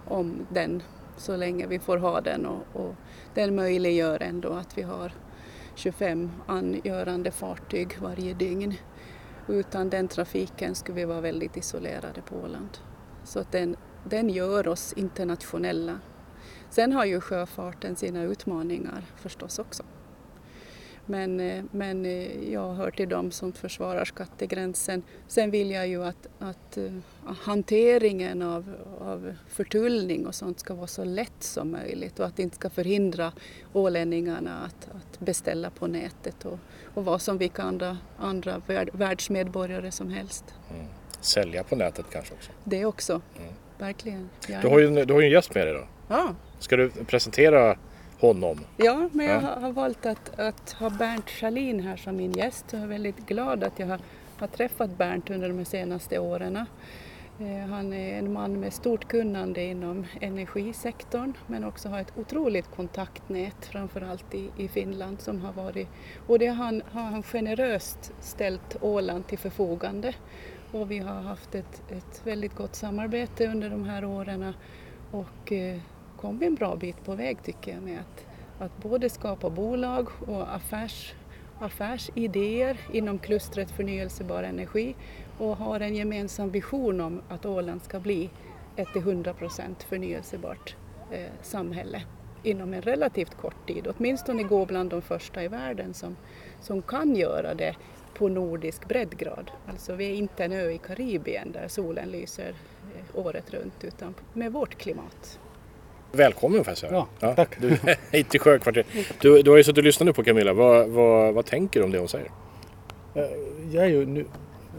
om 0.08 0.46
den 0.48 0.82
så 1.16 1.36
länge 1.36 1.66
vi 1.66 1.78
får 1.78 1.96
ha 1.96 2.20
den 2.20 2.46
och, 2.46 2.62
och 2.72 2.94
den 3.38 3.54
möjliggör 3.54 4.22
ändå 4.22 4.52
att 4.52 4.78
vi 4.78 4.82
har 4.82 5.12
25 5.74 6.30
angörande 6.46 7.30
fartyg 7.30 7.98
varje 8.00 8.34
dygn. 8.34 8.74
Utan 9.48 9.90
den 9.90 10.08
trafiken 10.08 10.74
skulle 10.74 10.96
vi 10.96 11.04
vara 11.04 11.20
väldigt 11.20 11.56
isolerade 11.56 12.22
på 12.22 12.36
Åland. 12.36 12.78
Så 13.24 13.38
att 13.38 13.52
den, 13.52 13.76
den 14.04 14.30
gör 14.30 14.68
oss 14.68 14.92
internationella. 14.92 16.00
Sen 16.70 16.92
har 16.92 17.04
ju 17.04 17.20
sjöfarten 17.20 17.96
sina 17.96 18.22
utmaningar 18.22 19.04
förstås 19.16 19.58
också. 19.58 19.82
Men, 21.08 21.40
eh, 21.40 21.64
men 21.70 22.06
eh, 22.06 22.52
jag 22.52 22.74
hör 22.74 22.90
till 22.90 23.08
dem 23.08 23.30
som 23.30 23.52
försvarar 23.52 24.04
skattegränsen. 24.04 25.02
Sen 25.28 25.50
vill 25.50 25.70
jag 25.70 25.88
ju 25.88 26.04
att, 26.04 26.28
att 26.38 26.76
eh, 26.76 26.92
hanteringen 27.40 28.42
av, 28.42 28.74
av 29.00 29.34
förtullning 29.48 30.26
och 30.26 30.34
sånt 30.34 30.60
ska 30.60 30.74
vara 30.74 30.86
så 30.86 31.04
lätt 31.04 31.42
som 31.42 31.70
möjligt 31.70 32.20
och 32.20 32.26
att 32.26 32.36
det 32.36 32.42
inte 32.42 32.56
ska 32.56 32.70
förhindra 32.70 33.32
ålänningarna 33.72 34.58
att, 34.64 34.88
att 34.96 35.20
beställa 35.20 35.70
på 35.70 35.86
nätet 35.86 36.44
och, 36.44 36.58
och 36.94 37.04
vara 37.04 37.18
som 37.18 37.38
vilka 37.38 37.62
andra, 37.62 37.98
andra 38.18 38.62
världsmedborgare 38.92 39.90
som 39.90 40.10
helst. 40.10 40.44
Mm. 40.70 40.86
Sälja 41.20 41.64
på 41.64 41.76
nätet 41.76 42.06
kanske 42.12 42.34
också? 42.34 42.52
Det 42.64 42.84
också, 42.84 43.20
mm. 43.38 43.52
verkligen. 43.78 44.28
Du 44.46 44.68
har, 44.68 44.78
ju, 44.78 45.04
du 45.04 45.12
har 45.12 45.20
ju 45.20 45.26
en 45.26 45.32
gäst 45.32 45.54
med 45.54 45.66
dig 45.66 45.74
då. 45.74 45.88
Ja. 46.08 46.34
Ska 46.58 46.76
du 46.76 46.90
presentera 46.90 47.76
honom. 48.20 48.60
Ja, 48.76 49.08
men 49.12 49.26
jag 49.26 49.40
har, 49.40 49.72
valt 49.72 50.06
att, 50.06 50.38
att 50.38 50.72
ha 50.72 50.90
Bernt 50.90 51.30
Schalin 51.30 51.80
här 51.80 51.96
som 51.96 52.16
min 52.16 52.32
gäst. 52.32 52.64
Jag 52.70 52.82
är 52.82 52.86
väldigt 52.86 53.26
glad 53.26 53.64
att 53.64 53.78
jag 53.78 53.86
har, 53.86 54.00
har 54.38 54.46
träffat 54.46 54.98
Bernt 54.98 55.30
under 55.30 55.48
de 55.48 55.64
senaste 55.64 56.18
åren. 56.18 56.56
Eh, 57.40 57.68
han 57.68 57.92
är 57.92 58.18
en 58.18 58.32
man 58.32 58.60
med 58.60 58.72
stort 58.72 59.08
kunnande 59.08 59.64
inom 59.64 60.06
energisektorn 60.20 61.32
men 61.46 61.64
också 61.64 61.88
har 61.88 62.00
ett 62.00 62.12
otroligt 62.16 62.70
kontaktnät 62.76 63.66
framförallt 63.66 64.34
i, 64.34 64.50
i 64.56 64.68
Finland 64.68 65.20
som 65.20 65.40
har 65.40 65.52
varit 65.52 65.88
och 66.26 66.38
det 66.38 66.46
har 66.46 66.64
han, 66.64 66.82
har 66.90 67.02
han 67.02 67.22
generöst 67.22 68.12
ställt 68.20 68.76
Åland 68.80 69.26
till 69.26 69.38
förfogande 69.38 70.14
och 70.72 70.90
vi 70.90 70.98
har 70.98 71.20
haft 71.20 71.54
ett, 71.54 71.82
ett 71.90 72.20
väldigt 72.24 72.54
gott 72.54 72.74
samarbete 72.74 73.46
under 73.46 73.70
de 73.70 73.84
här 73.84 74.04
åren 74.04 74.54
och 75.10 75.52
kommit 76.20 76.42
en 76.42 76.54
bra 76.54 76.76
bit 76.76 77.04
på 77.04 77.14
väg 77.14 77.42
tycker 77.42 77.72
jag 77.72 77.82
med 77.82 78.00
att, 78.00 78.26
att 78.58 78.82
både 78.82 79.10
skapa 79.10 79.50
bolag 79.50 80.08
och 80.26 80.54
affärs, 80.54 81.14
affärsidéer 81.58 82.80
inom 82.92 83.18
klustret 83.18 83.70
förnyelsebar 83.70 84.42
energi 84.42 84.94
och 85.38 85.56
har 85.56 85.80
en 85.80 85.94
gemensam 85.94 86.50
vision 86.50 87.00
om 87.00 87.22
att 87.28 87.46
Åland 87.46 87.82
ska 87.82 88.00
bli 88.00 88.30
ett 88.76 88.92
till 88.92 89.02
100 89.02 89.34
procent 89.34 89.82
förnyelsebart 89.82 90.76
eh, 91.10 91.32
samhälle 91.42 92.02
inom 92.42 92.74
en 92.74 92.82
relativt 92.82 93.34
kort 93.34 93.66
tid, 93.66 93.88
åtminstone 93.96 94.42
gå 94.42 94.66
bland 94.66 94.90
de 94.90 95.02
första 95.02 95.44
i 95.44 95.48
världen 95.48 95.94
som, 95.94 96.16
som 96.60 96.82
kan 96.82 97.16
göra 97.16 97.54
det 97.54 97.76
på 98.14 98.28
nordisk 98.28 98.88
breddgrad. 98.88 99.50
Alltså 99.66 99.94
vi 99.94 100.10
är 100.10 100.14
inte 100.14 100.44
en 100.44 100.52
ö 100.52 100.70
i 100.70 100.78
Karibien 100.78 101.52
där 101.52 101.68
solen 101.68 102.10
lyser 102.10 102.48
eh, 102.48 103.26
året 103.26 103.50
runt 103.50 103.84
utan 103.84 104.14
med 104.32 104.52
vårt 104.52 104.74
klimat. 104.74 105.40
Välkommen 106.12 106.64
får 106.64 106.70
jag 106.70 106.78
säga. 106.78 107.06
Ja, 107.20 107.34
tack. 107.34 107.60
Du, 107.60 107.78
hit 108.12 108.30
till 108.30 108.40
Sjökvarteret. 108.40 108.86
Du, 109.20 109.42
du 109.42 109.50
har 109.50 109.56
ju 109.56 109.64
suttit 109.64 109.78
och 109.78 109.84
lyssnat 109.84 110.06
nu 110.06 110.12
på 110.12 110.24
Camilla. 110.24 110.52
Vad, 110.52 110.88
vad, 110.88 111.34
vad 111.34 111.46
tänker 111.46 111.80
du 111.80 111.84
om 111.86 111.92
det 111.92 111.98
hon 111.98 112.08
säger? 112.08 112.30
Eh, 113.14 113.22
Jag 113.72 113.84
är 113.84 113.88
ju 113.88 114.06
nu 114.06 114.24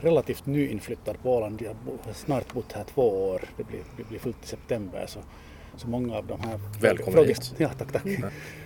relativt 0.02 0.46
nyinflyttad 0.46 1.18
på 1.24 1.36
Åland. 1.38 1.62
Jag 1.62 1.76
har 2.06 2.14
snart 2.14 2.54
bott 2.54 2.72
här 2.72 2.84
två 2.94 3.30
år. 3.30 3.42
Det 3.58 3.64
blir, 3.64 3.80
det 3.98 4.04
blir 4.04 4.20
fullt 4.20 4.44
i 4.44 4.48
september. 4.48 5.06
Så, 5.08 5.20
så 5.78 5.88
många 5.88 6.18
av 6.18 6.26
de 6.28 6.40
här 6.42 6.60
Välkommen 6.82 7.14
fråge- 7.14 7.28
hit. 7.28 7.54
Ja, 7.58 7.70
tack, 7.78 7.92
tack. 7.92 8.04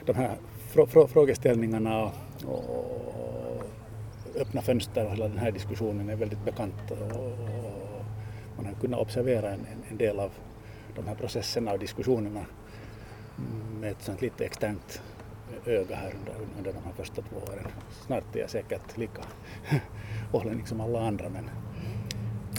De 0.05 0.13
här 0.15 0.31
frå, 0.73 0.87
frå, 0.87 1.07
frågeställningarna 1.07 2.11
och 2.45 3.63
öppna 4.39 4.61
fönster 4.61 5.05
och 5.05 5.11
hela 5.11 5.27
den 5.27 5.37
här 5.37 5.51
diskussionen 5.51 6.09
är 6.09 6.15
väldigt 6.15 6.45
bekant. 6.45 6.91
Och, 6.91 6.97
och 6.97 7.37
man 8.57 8.65
har 8.65 8.73
kunnat 8.81 8.99
observera 8.99 9.49
en, 9.51 9.67
en 9.91 9.97
del 9.97 10.19
av 10.19 10.31
de 10.95 11.07
här 11.07 11.15
processerna 11.15 11.71
och 11.71 11.79
diskussionerna 11.79 12.45
med 13.79 13.91
ett 13.91 14.01
sånt 14.01 14.21
lite 14.21 14.45
externt 14.45 15.01
öga 15.65 15.95
här 15.95 16.13
under, 16.19 16.33
under 16.57 16.73
de 16.73 16.79
här 16.85 16.93
första 16.97 17.21
två 17.21 17.35
åren. 17.35 17.67
Snart 18.05 18.35
är 18.35 18.39
jag 18.39 18.49
säkert 18.49 18.97
lika 18.97 19.21
ålänning 20.31 20.65
som 20.65 20.81
alla 20.81 21.07
andra 21.07 21.29
men, 21.29 21.49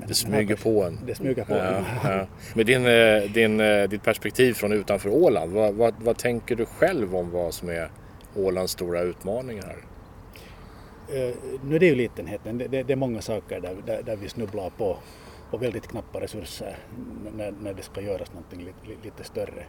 Det 0.08 0.14
smyger 0.14 0.56
på 0.56 0.84
en. 0.84 0.98
Det 1.06 1.14
smyger 1.14 1.44
på 1.44 1.52
Ja, 1.54 1.62
en. 1.64 1.84
ja. 2.04 2.26
Med 2.54 2.66
din, 2.66 2.86
eh, 2.86 3.22
din, 3.32 3.60
eh, 3.60 3.88
ditt 3.88 4.02
perspektiv 4.02 4.54
från 4.54 4.72
utanför 4.72 5.08
Åland, 5.08 5.52
vad, 5.52 5.74
vad, 5.74 5.94
vad 5.98 6.18
tänker 6.18 6.56
du 6.56 6.66
själv 6.66 7.16
om 7.16 7.30
vad 7.30 7.54
som 7.54 7.68
är 7.68 7.90
Ålands 8.36 8.72
stora 8.72 9.00
utmaningar 9.00 9.62
här? 9.66 9.78
Eh, 11.28 11.34
Nu 11.64 11.76
är 11.76 11.80
det 11.80 11.86
ju 11.86 11.94
litenheten, 11.94 12.58
det, 12.58 12.68
det, 12.68 12.82
det 12.82 12.92
är 12.92 12.96
många 12.96 13.20
saker 13.20 13.60
där, 13.60 13.76
där, 13.86 14.02
där 14.02 14.16
vi 14.16 14.28
snubblar 14.28 14.70
på, 14.70 14.98
på 15.54 15.58
väldigt 15.58 15.86
knappa 15.88 16.20
resurser 16.20 16.76
när, 17.36 17.54
när 17.62 17.74
det 17.74 17.82
ska 17.82 18.00
göras 18.00 18.32
någonting 18.32 18.64
lite, 18.64 19.02
lite 19.04 19.24
större. 19.24 19.66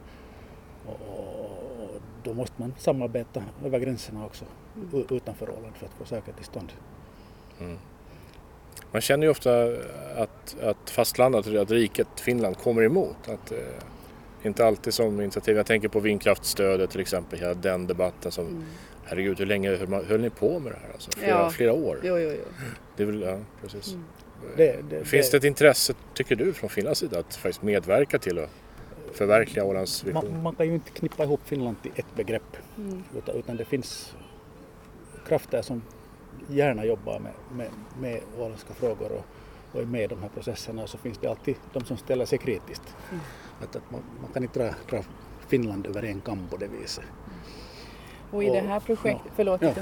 Och, 0.86 1.00
och, 1.10 1.96
och 1.96 2.02
då 2.24 2.34
måste 2.34 2.54
man 2.58 2.74
samarbeta 2.78 3.44
över 3.66 3.80
gränserna 3.80 4.26
också 4.26 4.46
utanför 5.10 5.50
Åland 5.50 5.76
för 5.76 5.86
att 5.86 5.94
få 5.94 6.06
saker 6.06 6.34
till 6.34 6.46
stånd. 6.46 6.72
Man 8.92 9.02
känner 9.02 9.24
ju 9.24 9.32
ofta 9.32 9.64
att, 10.16 10.56
att 10.62 10.90
fastlandet, 10.90 11.48
att 11.48 11.72
riket 11.72 12.20
Finland 12.20 12.58
kommer 12.58 12.84
emot. 12.84 13.30
Att, 13.30 13.52
eh, 13.52 13.58
inte 14.44 14.66
alltid 14.66 14.94
som 14.94 15.22
initiativ. 15.22 15.58
Jag 15.58 15.66
tänker 15.66 15.88
på 15.88 16.00
vindkraftstödet 16.00 16.90
till 16.90 17.02
exempel, 17.02 17.40
hela 17.40 17.54
den 17.54 17.88
debatten 17.88 18.32
som 18.32 18.66
Herregud, 19.08 19.40
hur 19.40 19.46
länge 19.46 19.76
höll, 19.76 19.88
man, 19.88 20.06
höll 20.06 20.22
ni 20.22 20.30
på 20.30 20.60
med 20.60 20.72
det 20.72 20.78
här? 20.82 20.94
Alltså, 20.94 21.12
flera, 21.12 21.30
Ja. 21.30 21.50
flera 21.50 21.74
år? 21.74 22.00
Jo, 22.04 22.18
jo, 22.18 22.30
jo. 22.30 22.66
Det 22.98 23.04
är 23.04 23.08
väl, 23.08 23.22
ja, 23.22 23.38
precis. 23.62 23.96
Det, 24.58 24.90
det, 24.90 25.06
Finns 25.06 25.32
det 25.32 25.38
ett 25.38 25.44
intresse, 25.44 25.94
tycker 26.14 26.36
du, 26.36 26.54
från 26.54 26.70
Finlands 26.70 27.00
sida 27.00 27.20
att 27.20 27.36
faktiskt 27.36 27.62
medverka 27.62 28.20
till 28.20 28.40
att 28.40 28.50
förverkliga 29.14 29.66
Ålands 29.66 30.04
vision? 30.04 30.34
man, 30.34 30.44
man 30.44 30.56
kan 30.56 30.66
ju 30.68 30.74
inte 30.74 30.92
knippa 30.92 31.24
ihop 31.24 31.42
Finland 31.46 31.82
till 31.82 31.92
ett 31.96 32.16
begrepp 32.16 32.58
utan, 33.18 33.36
utan 33.36 33.58
det 33.58 33.66
finns 33.66 34.16
krafter 35.28 35.62
som 35.62 35.82
gärna 36.50 36.86
jobbar 36.86 37.20
med, 37.20 37.34
med, 37.52 37.70
med 38.00 38.22
åländska 38.38 38.74
frågor 38.74 39.12
och, 39.12 39.26
och 39.72 39.82
är 39.82 39.86
med 39.86 40.02
i 40.02 40.08
de 40.08 40.22
här 40.22 40.30
processerna 40.30 40.84
och 40.84 40.90
så 40.90 40.98
finns 40.98 41.18
det 41.18 41.28
alltid 41.28 41.56
de 41.74 41.86
som 41.86 41.98
ställer 41.98 42.26
sig 42.26 42.38
kritiskt. 42.38 42.96
Att, 43.62 43.76
att 43.76 43.92
man, 43.92 44.02
man 44.22 44.32
kan 44.34 44.44
inte 44.44 44.60
dra, 44.60 44.74
dra 44.90 45.04
Finland 45.48 45.88
över 45.88 46.04
en 46.04 46.22
kam 46.22 46.48
på 46.50 46.58
det 46.58 46.68
viset. 46.68 47.04
Och 48.36 48.44
i 48.44 48.50
det 48.50 48.60
här 48.60 48.80
projektet, 48.80 49.32
förlåt, 49.36 49.62
Ja, 49.62 49.74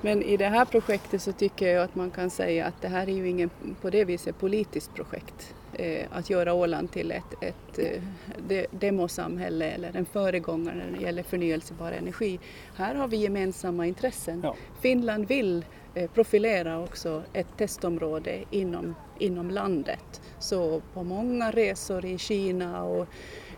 men 0.00 0.22
i 0.22 0.36
det 0.36 0.48
här 0.48 0.64
projektet 0.64 1.22
så 1.22 1.32
tycker 1.32 1.68
jag 1.68 1.84
att 1.84 1.94
man 1.94 2.10
kan 2.10 2.30
säga 2.30 2.66
att 2.66 2.82
det 2.82 2.88
här 2.88 3.08
är 3.08 3.12
ju 3.12 3.28
ingen 3.28 3.50
på 3.80 3.90
det 3.90 4.04
viset 4.04 4.38
politiskt 4.38 4.94
projekt. 4.94 5.54
Eh, 5.72 6.06
att 6.10 6.30
göra 6.30 6.52
Åland 6.52 6.90
till 6.90 7.10
ett, 7.10 7.42
ett 7.42 7.78
eh, 7.78 8.02
de, 8.48 8.66
demosamhälle 8.70 9.70
eller 9.70 9.96
en 9.96 10.06
föregångare 10.06 10.74
när 10.74 10.98
det 10.98 11.04
gäller 11.04 11.22
förnyelsebar 11.22 11.92
energi. 11.92 12.40
Här 12.76 12.94
har 12.94 13.08
vi 13.08 13.16
gemensamma 13.16 13.86
intressen. 13.86 14.40
Ja. 14.44 14.56
Finland 14.80 15.28
vill 15.28 15.64
eh, 15.94 16.10
profilera 16.10 16.80
också 16.80 17.22
ett 17.32 17.56
testområde 17.56 18.44
inom, 18.50 18.94
inom 19.18 19.50
landet. 19.50 20.20
Så 20.38 20.82
på 20.94 21.02
många 21.02 21.50
resor 21.50 22.04
i 22.04 22.18
Kina 22.18 22.84
och 22.84 23.06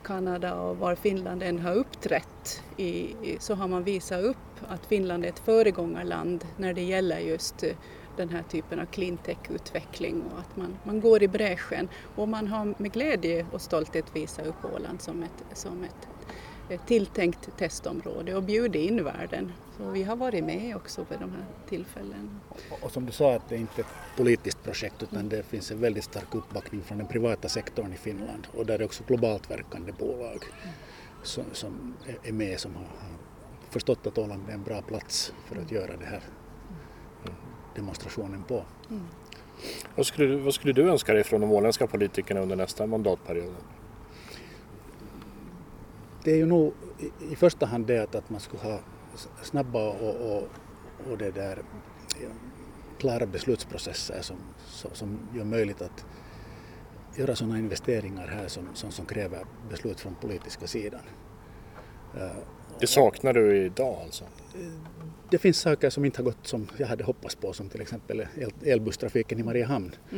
Kanada 0.04 0.54
och 0.54 0.76
var 0.76 0.94
Finland 0.94 1.42
än 1.42 1.58
har 1.58 1.74
uppträtt 1.74 2.62
i, 2.76 3.14
så 3.38 3.54
har 3.54 3.68
man 3.68 3.84
visat 3.84 4.24
upp 4.24 4.36
att 4.68 4.86
Finland 4.86 5.24
är 5.24 5.28
ett 5.28 5.38
föregångarland 5.38 6.44
när 6.56 6.74
det 6.74 6.82
gäller 6.82 7.18
just 7.18 7.62
eh, 7.62 7.76
den 8.16 8.28
här 8.28 8.42
typen 8.42 8.80
av 8.80 8.84
cleantech-utveckling 8.86 10.22
och 10.32 10.38
att 10.38 10.56
man, 10.56 10.78
man 10.84 11.00
går 11.00 11.22
i 11.22 11.28
bräschen. 11.28 11.88
Och 12.16 12.28
man 12.28 12.48
har 12.48 12.74
med 12.78 12.92
glädje 12.92 13.46
och 13.52 13.60
stolthet 13.60 14.16
visat 14.16 14.46
upp 14.46 14.64
Åland 14.74 15.02
som 15.02 15.22
ett, 15.22 15.58
som 15.58 15.84
ett 15.84 16.08
tilltänkt 16.78 17.48
testområde 17.58 18.34
och 18.36 18.42
bjudit 18.42 18.90
in 18.90 19.04
världen. 19.04 19.52
Så 19.78 19.90
vi 19.90 20.02
har 20.02 20.16
varit 20.16 20.44
med 20.44 20.76
också 20.76 21.06
vid 21.10 21.18
de 21.18 21.30
här 21.30 21.44
tillfällena. 21.68 22.40
och, 22.70 22.84
och 22.84 22.90
som 22.92 23.06
du 23.06 23.12
sa 23.12 23.34
att 23.34 23.48
det 23.48 23.54
är 23.54 23.58
inte 23.58 23.80
ett 23.80 23.86
politiskt 24.16 24.62
projekt 24.62 25.02
utan 25.02 25.28
det 25.28 25.42
finns 25.42 25.70
en 25.70 25.80
väldigt 25.80 26.04
stark 26.04 26.34
uppbackning 26.34 26.82
från 26.82 26.98
den 26.98 27.06
privata 27.06 27.48
sektorn 27.48 27.92
i 27.92 27.96
Finland 27.96 28.46
och 28.56 28.66
där 28.66 28.78
är 28.78 28.84
också 28.84 29.04
globalt 29.06 29.50
verkande 29.50 29.92
bolag 29.92 30.44
som, 31.22 31.44
som 31.52 31.94
är- 32.06 32.28
är 32.28 32.32
med 32.32 32.60
som 32.60 32.74
har, 32.76 32.84
förstått 33.70 34.06
att 34.06 34.18
Åland 34.18 34.48
är 34.48 34.52
en 34.52 34.62
bra 34.62 34.82
plats 34.82 35.32
för 35.46 35.56
att 35.62 35.70
göra 35.72 35.96
det 35.96 36.04
här 36.06 36.20
demonstrationen 37.74 38.42
på. 38.42 38.64
Vad, 39.96 40.06
skulle, 40.06 40.26
du- 40.28 40.36
vad 40.36 40.54
skulle 40.54 40.72
du 40.72 40.90
önska 40.90 41.12
dig 41.14 41.24
från 41.24 41.40
de 41.40 41.52
åländska 41.52 41.86
politikerna 41.86 42.40
under 42.40 42.56
nästa 42.56 42.86
mandatperiod? 42.86 43.54
Det 46.24 46.30
är 46.32 46.36
ju 46.36 46.46
nog 46.46 46.72
i, 46.98 47.32
i 47.32 47.36
första 47.36 47.66
hand 47.66 47.86
det 47.86 47.98
att, 48.02 48.14
att 48.14 48.30
man 48.30 48.40
skulle 48.40 48.62
ha 48.62 48.80
snabba 49.42 49.88
och, 49.88 50.36
och, 50.36 50.48
och 51.10 51.18
det 51.18 51.30
där 51.30 51.62
klara 52.98 53.26
beslutsprocesser 53.26 54.20
som, 54.22 54.36
som, 54.66 54.90
som 54.94 55.18
gör 55.34 55.44
möjligt 55.44 55.82
att 55.82 56.04
göra 57.16 57.36
sådana 57.36 57.58
investeringar 57.58 58.26
här 58.26 58.48
som, 58.48 58.68
som, 58.74 58.90
som 58.90 59.06
kräver 59.06 59.44
beslut 59.70 60.00
från 60.00 60.14
politiska 60.14 60.66
sidan. 60.66 61.00
Eh, 62.16 62.30
Det 62.80 62.86
saknar 62.86 63.32
du 63.32 63.64
idag 63.64 63.98
alltså? 64.02 64.24
Det 65.30 65.38
finns 65.38 65.58
saker 65.58 65.90
som 65.90 66.04
inte 66.04 66.18
har 66.18 66.24
gått 66.24 66.46
som 66.46 66.66
jag 66.76 66.86
hade 66.86 67.04
hoppats 67.04 67.34
på 67.34 67.52
som 67.52 67.68
till 67.68 67.80
exempel 67.80 68.26
el, 68.36 68.52
elbusstrafiken 68.64 69.40
i 69.40 69.42
Mariehamn. 69.42 69.94
Och, 70.10 70.16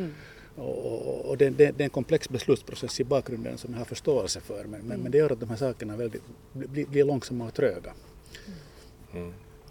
och, 0.57 1.25
och 1.25 1.37
det, 1.39 1.51
det, 1.51 1.71
det 1.71 1.83
är 1.83 1.85
en 1.85 1.91
komplex 1.91 2.29
beslutsprocess 2.29 3.01
i 3.01 3.05
bakgrunden 3.05 3.59
som 3.59 3.73
jag 3.73 3.79
har 3.79 3.85
förståelse 3.85 4.41
för 4.41 4.65
men, 4.65 4.81
men, 4.81 5.01
men 5.01 5.13
det 5.13 5.19
gör 5.19 5.33
att 5.33 5.41
de 5.41 5.51
här 5.51 5.57
sakerna 5.57 5.97
väldigt, 5.97 6.23
blir, 6.53 6.87
blir 6.87 7.05
långsamma 7.05 7.45
och 7.45 7.55
tröga. 7.55 7.93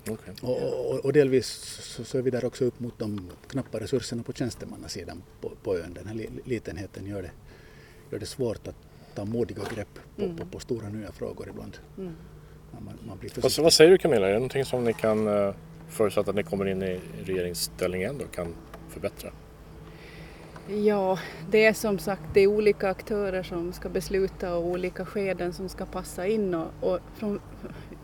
Okej. 0.09 0.33
Och, 0.41 0.89
och, 0.91 1.05
och 1.05 1.13
delvis 1.13 1.47
så, 1.47 2.03
så 2.03 2.17
är 2.17 2.21
vi 2.21 2.31
där 2.31 2.45
också 2.45 2.65
upp 2.65 2.79
mot 2.79 2.99
de 2.99 3.29
knappa 3.47 3.79
resurserna 3.79 4.23
på 4.23 4.33
tjänstemannasidan 4.33 5.23
på, 5.41 5.51
på 5.63 5.77
ön. 5.77 5.93
Den 5.93 6.07
här 6.07 6.15
li, 6.15 6.29
litenheten 6.45 7.05
gör 7.07 7.21
det, 7.21 7.31
gör 8.11 8.19
det 8.19 8.25
svårt 8.25 8.67
att 8.67 8.75
ta 9.15 9.25
modiga 9.25 9.63
grepp 9.75 9.99
på, 10.15 10.37
på, 10.37 10.45
på 10.45 10.59
stora 10.59 10.89
nya 10.89 11.11
frågor 11.11 11.49
ibland. 11.49 11.77
Ja, 11.95 12.03
Man, 12.79 12.99
man 13.07 13.17
blir 13.17 13.31
Vad, 13.41 13.57
vad 13.57 13.73
säger 13.73 13.91
du 13.91 13.97
Camilla? 13.97 14.27
Är 14.27 14.31
det 14.31 14.37
någonting 14.39 14.65
som 14.65 14.83
ni 14.83 14.93
kan, 14.93 15.27
eh, 15.27 15.55
förutsatt 15.89 16.27
att 16.27 16.35
ni 16.35 16.43
kommer 16.43 16.67
in 16.67 16.83
i 16.83 16.99
regeringsställning 17.23 18.01
igen 18.01 18.17
då, 18.19 18.25
kan 18.25 18.55
förbättra? 18.89 19.31
Ja, 20.73 21.19
det 21.49 21.65
är 21.65 21.73
som 21.73 21.99
sagt 21.99 22.21
det 22.33 22.41
är 22.41 22.47
olika 22.47 22.89
aktörer 22.89 23.43
som 23.43 23.73
ska 23.73 23.89
besluta 23.89 24.55
och 24.55 24.65
olika 24.65 25.05
skeden 25.05 25.53
som 25.53 25.69
ska 25.69 25.85
passa 25.85 26.27
in. 26.27 26.53
Och, 26.53 26.67
och 26.79 26.99
från, 27.15 27.39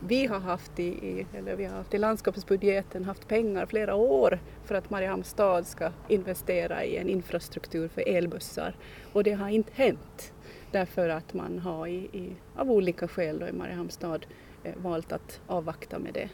vi 0.00 0.26
har 0.26 0.38
haft 0.38 0.78
i, 0.78 0.86
i, 0.86 1.26
eller 1.34 1.56
vi 1.56 1.64
har 1.64 1.76
haft 1.76 1.94
i 1.94 1.98
landskapsbudgeten 1.98 3.04
haft 3.04 3.28
pengar 3.28 3.66
flera 3.66 3.94
år 3.94 4.38
för 4.64 4.74
att 4.74 4.90
Mariehamns 4.90 5.28
stad 5.28 5.66
ska 5.66 5.90
investera 6.08 6.84
i 6.84 6.96
en 6.96 7.08
infrastruktur 7.08 7.88
för 7.88 8.08
elbussar 8.08 8.76
och 9.12 9.24
det 9.24 9.32
har 9.32 9.48
inte 9.48 9.72
hänt 9.74 10.32
därför 10.72 11.08
att 11.08 11.34
man 11.34 11.58
har 11.58 11.86
i, 11.86 12.08
i, 12.12 12.32
av 12.56 12.70
olika 12.70 13.08
skäl 13.08 13.38
då 13.38 13.48
i 13.48 13.52
Mariehamns 13.52 13.94
stad 13.94 14.26
eh, 14.64 14.72
valt 14.76 15.12
att 15.12 15.40
avvakta 15.46 15.98
med 15.98 16.14
det. 16.14 16.28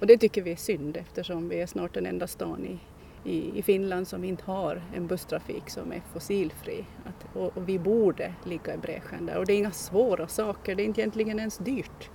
Och 0.00 0.06
det 0.06 0.18
tycker 0.18 0.42
vi 0.42 0.52
är 0.52 0.56
synd 0.56 0.96
eftersom 0.96 1.48
vi 1.48 1.60
är 1.60 1.66
snart 1.66 1.94
den 1.94 2.06
enda 2.06 2.26
stan 2.26 2.66
i, 2.66 2.78
i, 3.26 3.58
i 3.58 3.62
Finland 3.62 4.08
som 4.08 4.24
inte 4.24 4.44
har 4.44 4.82
en 4.94 5.06
busstrafik 5.06 5.70
som 5.70 5.92
är 5.92 6.02
fossilfri. 6.12 6.84
Att, 7.04 7.36
och, 7.36 7.56
och 7.56 7.68
vi 7.68 7.78
borde 7.78 8.34
ligga 8.44 8.74
i 8.74 8.78
bräschen 8.78 9.26
där. 9.26 9.38
Och 9.38 9.46
det 9.46 9.52
är 9.52 9.58
inga 9.58 9.70
svåra 9.70 10.28
saker, 10.28 10.74
det 10.74 10.82
är 10.82 10.84
inte 10.84 11.00
egentligen 11.00 11.38
ens 11.38 11.58
dyrt. 11.58 12.10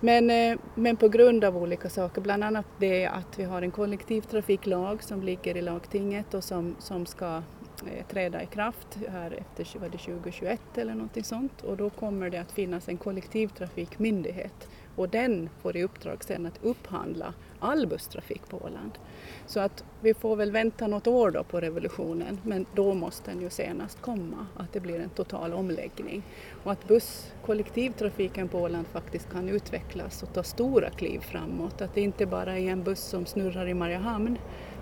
Men, 0.00 0.30
eh, 0.30 0.58
men 0.74 0.96
på 0.96 1.08
grund 1.08 1.44
av 1.44 1.56
olika 1.56 1.88
saker, 1.88 2.20
bland 2.20 2.44
annat 2.44 2.66
det 2.78 3.06
att 3.06 3.38
vi 3.38 3.44
har 3.44 3.62
en 3.62 3.70
kollektivtrafiklag 3.70 5.02
som 5.02 5.22
ligger 5.22 5.56
i 5.56 5.62
lagtinget 5.62 6.34
och 6.34 6.44
som, 6.44 6.76
som 6.78 7.06
ska 7.06 7.42
eh, 7.86 8.06
träda 8.08 8.42
i 8.42 8.46
kraft 8.46 8.98
här 9.08 9.30
efter 9.30 9.78
var 9.78 9.88
det 9.88 9.98
2021 9.98 10.60
eller 10.74 10.94
någonting 10.94 11.24
sånt 11.24 11.62
och 11.62 11.76
då 11.76 11.90
kommer 11.90 12.30
det 12.30 12.38
att 12.38 12.52
finnas 12.52 12.88
en 12.88 12.96
kollektivtrafikmyndighet 12.96 14.68
och 14.96 15.08
den 15.08 15.48
får 15.62 15.76
i 15.76 15.84
uppdrag 15.84 16.24
sen 16.24 16.46
att 16.46 16.64
upphandla 16.64 17.34
all 17.58 17.86
busstrafik 17.86 18.48
på 18.48 18.56
Åland. 18.56 18.98
Så 19.46 19.60
att 19.60 19.84
vi 20.00 20.14
får 20.14 20.36
väl 20.36 20.50
vänta 20.50 20.86
något 20.86 21.06
år 21.06 21.30
då 21.30 21.44
på 21.44 21.60
revolutionen 21.60 22.40
men 22.42 22.66
då 22.74 22.94
måste 22.94 23.30
den 23.30 23.40
ju 23.40 23.50
senast 23.50 24.00
komma, 24.00 24.46
att 24.56 24.72
det 24.72 24.80
blir 24.80 25.00
en 25.00 25.08
total 25.08 25.52
omläggning. 25.52 26.22
Och 26.64 26.72
att 26.72 26.88
busskollektivtrafiken 26.88 28.48
på 28.48 28.58
Åland 28.58 28.86
faktiskt 28.86 29.30
kan 29.30 29.48
utvecklas 29.48 30.22
och 30.22 30.32
ta 30.32 30.42
stora 30.42 30.90
kliv 30.90 31.20
framåt. 31.20 31.80
Att 31.80 31.94
det 31.94 32.00
inte 32.00 32.26
bara 32.26 32.58
är 32.58 32.70
en 32.70 32.82
buss 32.82 33.04
som 33.04 33.26
snurrar 33.26 33.68
i 33.68 33.74
Mariehamn 33.74 34.38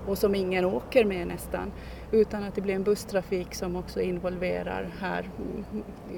och 0.06 0.18
som 0.18 0.34
ingen 0.34 0.64
åker 0.64 1.04
med 1.04 1.26
nästan 1.26 1.72
utan 2.12 2.44
att 2.44 2.54
det 2.54 2.60
blir 2.60 2.74
en 2.74 2.82
busstrafik 2.82 3.54
som 3.54 3.76
också 3.76 4.00
involverar 4.00 4.90
här 5.00 5.30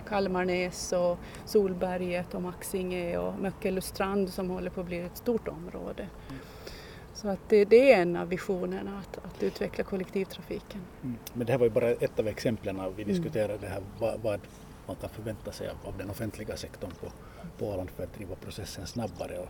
Kalmarnäs 0.08 0.92
och 0.92 1.18
Solberget 1.44 2.34
och 2.34 2.42
Maxinge 2.42 3.18
och 3.18 3.38
Möckelustrand 3.38 4.30
som 4.30 4.50
håller 4.50 4.70
på 4.70 4.80
att 4.80 4.86
bli 4.86 4.98
ett 4.98 5.16
stort 5.16 5.48
område. 5.48 6.08
Så 7.14 7.28
att 7.28 7.38
det, 7.48 7.64
det, 7.64 7.92
är 7.92 8.02
en 8.02 8.16
av 8.16 8.28
visionerna 8.28 8.98
att, 8.98 9.24
att 9.24 9.42
utveckla 9.42 9.84
kollektivtrafiken. 9.84 10.80
Mm. 11.02 11.16
Men 11.32 11.46
det 11.46 11.52
här 11.52 11.58
var 11.58 11.66
ju 11.66 11.70
bara 11.70 11.90
ett 11.90 12.18
av 12.18 12.28
exemplen 12.28 12.76
vi 12.96 13.02
mm. 13.02 13.14
diskuterade 13.14 13.58
det 13.58 13.66
här 13.66 13.82
vad, 13.98 14.20
vad, 14.20 14.40
man 14.86 14.96
kan 14.96 15.10
förvänta 15.10 15.52
sig 15.52 15.68
av, 15.68 15.76
av 15.84 15.98
den 15.98 16.10
offentliga 16.10 16.56
sektorn 16.56 16.90
på, 17.00 17.06
på 17.58 17.66
Åland 17.66 17.90
för 17.90 18.04
att 18.04 18.14
driva 18.14 18.34
processen 18.34 18.86
snabbare. 18.86 19.38
Och, 19.38 19.48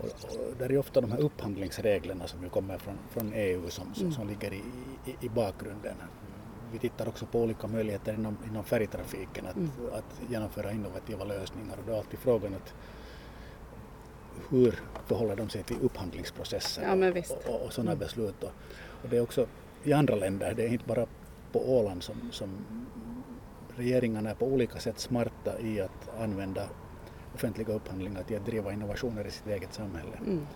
och, 0.00 0.06
och 0.06 0.56
där 0.58 0.72
är 0.72 0.78
ofta 0.78 1.00
de 1.00 1.12
här 1.12 1.20
upphandlingsreglerna 1.20 2.26
som 2.26 2.42
ju 2.42 2.48
kommer 2.48 2.78
från, 2.78 2.98
från 3.10 3.32
EU 3.34 3.70
som, 3.70 3.94
som, 3.94 4.02
mm. 4.02 4.12
som 4.12 4.28
ligger 4.28 4.52
i, 4.52 4.62
i, 5.04 5.26
i, 5.26 5.28
bakgrunden. 5.28 5.94
Vi 6.72 6.78
tittar 6.78 7.08
också 7.08 7.26
på 7.26 7.42
olika 7.42 7.66
möjligheter 7.66 8.14
inom, 8.14 8.36
inom 8.50 8.64
färgtrafiken 8.64 9.46
att, 9.46 9.56
mm. 9.56 9.70
att 9.92 10.30
genomföra 10.30 10.72
innovativa 10.72 11.24
lösningar 11.24 11.76
och 11.78 11.84
då 11.86 11.92
är 11.92 11.96
alltid 11.96 12.18
frågan 12.18 12.54
att 12.54 12.74
hur 14.50 14.80
förhåller 15.06 15.36
de 15.36 15.48
sig 15.48 15.62
till 15.62 15.76
upphandlingsprocessen 15.82 16.84
ja, 16.84 17.10
och, 17.20 17.54
och, 17.54 17.66
och 17.66 17.72
sådana 17.72 17.90
mm. 17.90 17.98
beslut. 17.98 18.42
Och, 18.42 18.52
och, 19.02 19.08
det 19.10 19.16
är 19.16 19.20
också 19.20 19.46
i 19.84 19.92
andra 19.92 20.14
länder, 20.14 20.54
det 20.54 20.64
är 20.64 20.68
inte 20.68 20.84
bara 20.88 21.06
på 21.52 21.78
Åland 21.78 22.02
som, 22.02 22.16
som 22.32 22.66
regeringarna 23.76 24.30
är 24.30 24.34
på 24.34 24.46
olika 24.46 24.78
sätt 24.78 24.98
smarta 24.98 25.60
i 25.60 25.80
att 25.80 26.18
använda 26.20 26.68
offentliga 27.38 27.74
upphandlingar 27.74 28.22
till 28.22 28.36
att 28.36 28.46
driva 28.46 28.72
innovationer 28.72 29.26
i 29.26 29.30
sitt 29.30 29.46
eget 29.46 29.74
samhälle. 29.74 30.16
Mm. 30.26 30.46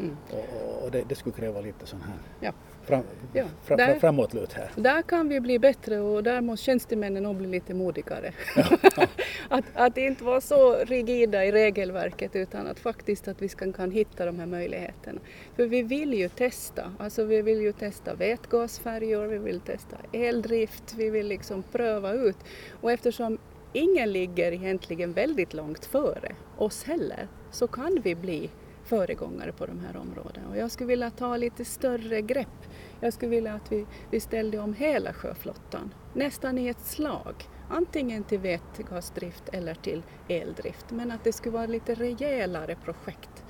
Mm. 0.00 0.16
Och, 0.30 0.84
och 0.84 0.90
det, 0.90 1.04
det, 1.08 1.14
skulle 1.14 1.36
kräva 1.36 1.60
lite 1.60 1.86
sån 1.86 2.00
här 2.00 2.16
ja. 2.40 2.52
fram, 2.84 3.02
ja, 3.32 3.44
fra, 3.64 3.76
där, 3.76 3.98
framåtlut 3.98 4.52
här. 4.52 4.70
Där 4.76 5.02
kan 5.02 5.28
vi 5.28 5.40
bli 5.40 5.58
bättre 5.58 6.00
och 6.00 6.22
där 6.22 6.40
måste 6.40 6.64
tjänstemännen 6.64 7.22
nog 7.22 7.36
bli 7.36 7.46
lite 7.46 7.74
modigare. 7.74 8.32
Ja. 8.56 8.64
att, 9.48 9.64
att 9.74 9.96
inte 9.96 10.24
vara 10.24 10.40
så 10.40 10.74
rigida 10.74 11.44
i 11.44 11.52
regelverket 11.52 12.36
utan 12.36 12.66
att 12.66 12.78
faktiskt 12.78 13.28
att 13.28 13.42
vi 13.42 13.48
ska, 13.48 13.72
kan 13.72 13.90
hitta 13.90 14.26
de 14.26 14.38
här 14.38 14.46
möjligheterna. 14.46 15.20
För 15.56 15.66
vi 15.66 15.82
vill 15.82 16.14
ju 16.14 16.28
testa, 16.28 16.92
alltså 16.98 17.24
vi 17.24 17.42
vill 17.42 17.60
ju 17.60 17.72
testa 17.72 18.14
vätgasfärjor, 18.14 19.26
vi 19.26 19.38
vill 19.38 19.60
testa 19.60 19.96
eldrift, 20.12 20.94
vi 20.96 21.10
vill 21.10 21.26
liksom 21.26 21.62
pröva 21.72 22.12
ut. 22.12 22.36
Och 22.80 22.92
eftersom 22.92 23.38
ingen 23.72 24.12
ligger 24.12 24.52
egentligen 24.52 25.12
väldigt 25.12 25.54
långt 25.54 25.84
före 25.84 26.34
oss 26.58 26.84
heller 26.84 27.28
så 27.50 27.66
kan 27.66 28.00
vi 28.02 28.14
bli 28.14 28.50
föregångare 28.84 29.52
på 29.52 29.66
de 29.66 29.80
här 29.80 29.96
områdena. 29.96 30.48
Och 30.48 30.56
jag 30.56 30.70
skulle 30.70 30.88
vilja 30.88 31.10
ta 31.10 31.36
lite 31.36 31.64
större 31.64 32.22
grepp. 32.22 32.66
Jag 33.00 33.12
skulle 33.12 33.30
vilja 33.30 33.54
att 33.54 33.72
vi, 33.72 33.86
vi 34.10 34.20
ställde 34.20 34.58
om 34.58 34.74
hela 34.74 35.12
sjöflottan, 35.12 35.94
nästan 36.14 36.58
i 36.58 36.68
ett 36.68 36.80
slag. 36.80 37.34
Antingen 37.70 38.24
till 38.24 38.38
vätgasdrift 38.38 39.48
eller 39.52 39.74
till 39.74 40.02
eldrift, 40.28 40.90
men 40.90 41.10
att 41.10 41.24
det 41.24 41.32
skulle 41.32 41.52
vara 41.52 41.66
lite 41.66 41.94
rejälare 41.94 42.76
projekt. 42.84 43.44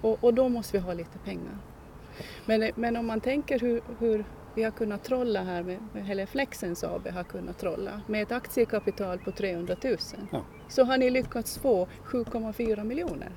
Och, 0.00 0.24
och 0.24 0.34
då 0.34 0.48
måste 0.48 0.76
vi 0.76 0.84
ha 0.84 0.92
lite 0.92 1.18
pengar. 1.18 1.58
Men, 2.46 2.70
men 2.74 2.96
om 2.96 3.06
man 3.06 3.20
tänker 3.20 3.58
hur, 3.58 3.82
hur 3.98 4.24
vi 4.54 4.62
har 4.62 4.70
kunnat 4.70 5.04
trolla 5.04 5.42
här 5.42 5.62
med, 5.62 5.78
eller 6.08 6.26
Flexens 6.26 6.84
AB 6.84 7.08
har 7.08 7.24
kunnat 7.24 7.58
trolla 7.58 8.00
med 8.06 8.22
ett 8.22 8.32
aktiekapital 8.32 9.18
på 9.18 9.32
300 9.32 9.76
000 9.84 9.96
ja. 10.32 10.44
så 10.68 10.84
har 10.84 10.98
ni 10.98 11.10
lyckats 11.10 11.58
få 11.58 11.88
7,4 12.04 12.84
miljoner 12.84 13.30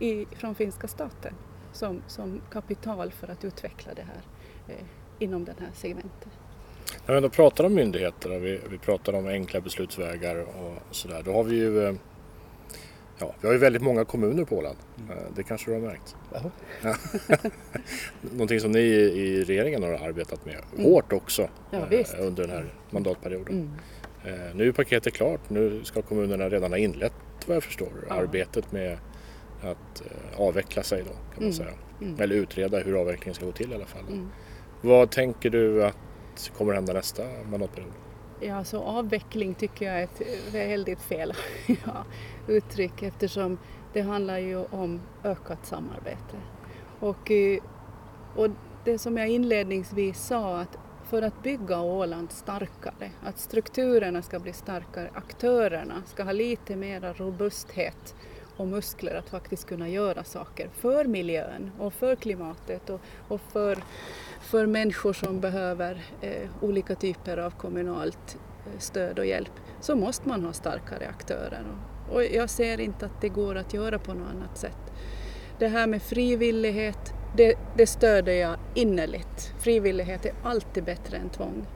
i, 0.00 0.26
från 0.26 0.54
finska 0.54 0.88
staten 0.88 1.34
som, 1.72 2.02
som 2.06 2.40
kapital 2.50 3.12
för 3.12 3.28
att 3.28 3.44
utveckla 3.44 3.94
det 3.94 4.02
här 4.02 4.22
eh, 4.74 4.84
inom 5.18 5.44
den 5.44 5.54
här 5.58 5.70
segmentet. 5.74 6.28
När 7.06 7.14
vi 7.14 7.16
ändå 7.16 7.28
pratar 7.28 7.64
om 7.64 7.74
myndigheter 7.74 8.36
och 8.36 8.44
vi, 8.44 8.60
vi 8.70 8.78
pratar 8.78 9.12
om 9.12 9.26
enkla 9.26 9.60
beslutsvägar 9.60 10.36
och 10.36 10.96
sådär, 10.96 11.22
då 11.24 11.32
har 11.32 11.44
vi 11.44 11.56
ju 11.56 11.86
eh, 11.86 11.94
Ja, 13.18 13.34
vi 13.40 13.46
har 13.46 13.54
ju 13.54 13.58
väldigt 13.58 13.82
många 13.82 14.04
kommuner 14.04 14.44
på 14.44 14.56
Åland. 14.56 14.76
Mm. 14.98 15.10
Eh, 15.10 15.24
det 15.36 15.42
kanske 15.42 15.70
du 15.70 15.74
har 15.74 15.80
märkt? 15.80 16.16
Någonting 18.20 18.60
som 18.60 18.72
ni 18.72 18.80
i 18.80 19.44
regeringen 19.44 19.82
har 19.82 19.90
arbetat 19.90 20.46
med 20.46 20.56
mm. 20.72 20.84
hårt 20.84 21.12
också 21.12 21.48
ja, 21.70 21.78
eh, 21.90 22.06
under 22.18 22.42
den 22.42 22.50
här 22.50 22.74
mandatperioden. 22.90 23.54
Mm. 24.24 24.56
Nu 24.56 24.68
är 24.68 24.72
paketet 24.72 25.14
klart. 25.14 25.50
Nu 25.50 25.84
ska 25.84 26.02
kommunerna 26.02 26.48
redan 26.48 26.72
ha 26.72 26.78
inlett 26.78 27.12
vad 27.46 27.56
jag 27.56 27.62
förstår 27.64 27.88
ja. 28.08 28.14
arbetet 28.14 28.72
med 28.72 28.98
att 29.62 30.02
avveckla 30.36 30.82
sig 30.82 31.02
då 31.02 31.10
kan 31.10 31.18
man 31.34 31.42
mm. 31.42 31.52
säga. 31.52 31.72
Mm. 32.00 32.20
Eller 32.20 32.36
utreda 32.36 32.78
hur 32.78 33.00
avvecklingen 33.00 33.34
ska 33.34 33.46
gå 33.46 33.52
till 33.52 33.72
i 33.72 33.74
alla 33.74 33.86
fall. 33.86 34.04
Mm. 34.08 34.28
Vad 34.80 35.10
tänker 35.10 35.50
du 35.50 35.84
att 35.84 35.96
kommer 36.56 36.72
hända 36.72 36.92
nästa 36.92 37.22
mandatperiod? 37.50 37.92
Ja, 38.40 38.64
så 38.64 38.82
avveckling 38.82 39.54
tycker 39.54 39.86
jag 39.86 40.00
är 40.00 40.04
ett 40.04 40.54
väldigt 40.54 41.00
fel 41.00 41.32
ja, 41.66 42.04
uttryck 42.46 43.02
eftersom 43.02 43.58
det 43.92 44.00
handlar 44.00 44.38
ju 44.38 44.64
om 44.64 45.00
ökat 45.24 45.66
samarbete. 45.66 46.36
Och, 47.00 47.30
eh, 47.30 47.58
och 48.36 48.48
det 48.84 48.98
som 48.98 49.16
jag 49.16 49.28
inledningsvis 49.28 50.18
sa 50.26 50.60
att 50.60 50.78
för 51.04 51.22
att 51.22 51.42
bygga 51.42 51.80
Åland 51.80 52.32
starkare, 52.32 53.10
att 53.22 53.38
strukturerna 53.38 54.22
ska 54.22 54.38
bli 54.38 54.52
starkare, 54.52 55.10
aktörerna 55.14 56.02
ska 56.06 56.24
ha 56.24 56.32
lite 56.32 56.76
mera 56.76 57.12
robusthet 57.12 58.14
och 58.56 58.68
muskler 58.68 59.14
att 59.14 59.28
faktiskt 59.28 59.68
kunna 59.68 59.88
göra 59.88 60.24
saker 60.24 60.70
för 60.72 61.04
miljön 61.04 61.70
och 61.78 61.92
för 61.92 62.16
klimatet 62.16 62.90
och, 62.90 63.00
och 63.28 63.40
för, 63.40 63.78
för 64.40 64.66
människor 64.66 65.12
som 65.12 65.40
behöver 65.40 66.04
eh, 66.20 66.48
olika 66.60 66.94
typer 66.94 67.36
av 67.36 67.50
kommunalt 67.50 68.38
eh, 68.66 68.78
stöd 68.78 69.18
och 69.18 69.26
hjälp 69.26 69.52
så 69.80 69.96
måste 69.96 70.28
man 70.28 70.44
ha 70.44 70.52
starkare 70.52 71.08
aktörer. 71.08 71.64
Och, 72.08 72.14
och 72.14 72.24
jag 72.24 72.50
ser 72.50 72.80
inte 72.80 73.06
att 73.06 73.20
det 73.20 73.28
går 73.28 73.54
att 73.54 73.74
göra 73.74 73.98
på 73.98 74.14
något 74.14 74.30
annat 74.30 74.58
sätt. 74.58 74.92
Det 75.58 75.68
här 75.68 75.86
med 75.86 76.02
frivillighet, 76.02 77.14
det, 77.36 77.54
det 77.76 77.86
stöder 77.86 78.32
jag 78.32 78.56
innerligt. 78.74 79.54
Frivillighet 79.58 80.26
är 80.26 80.32
alltid 80.42 80.84
bättre 80.84 81.16
än 81.16 81.28
tvång. 81.28 81.66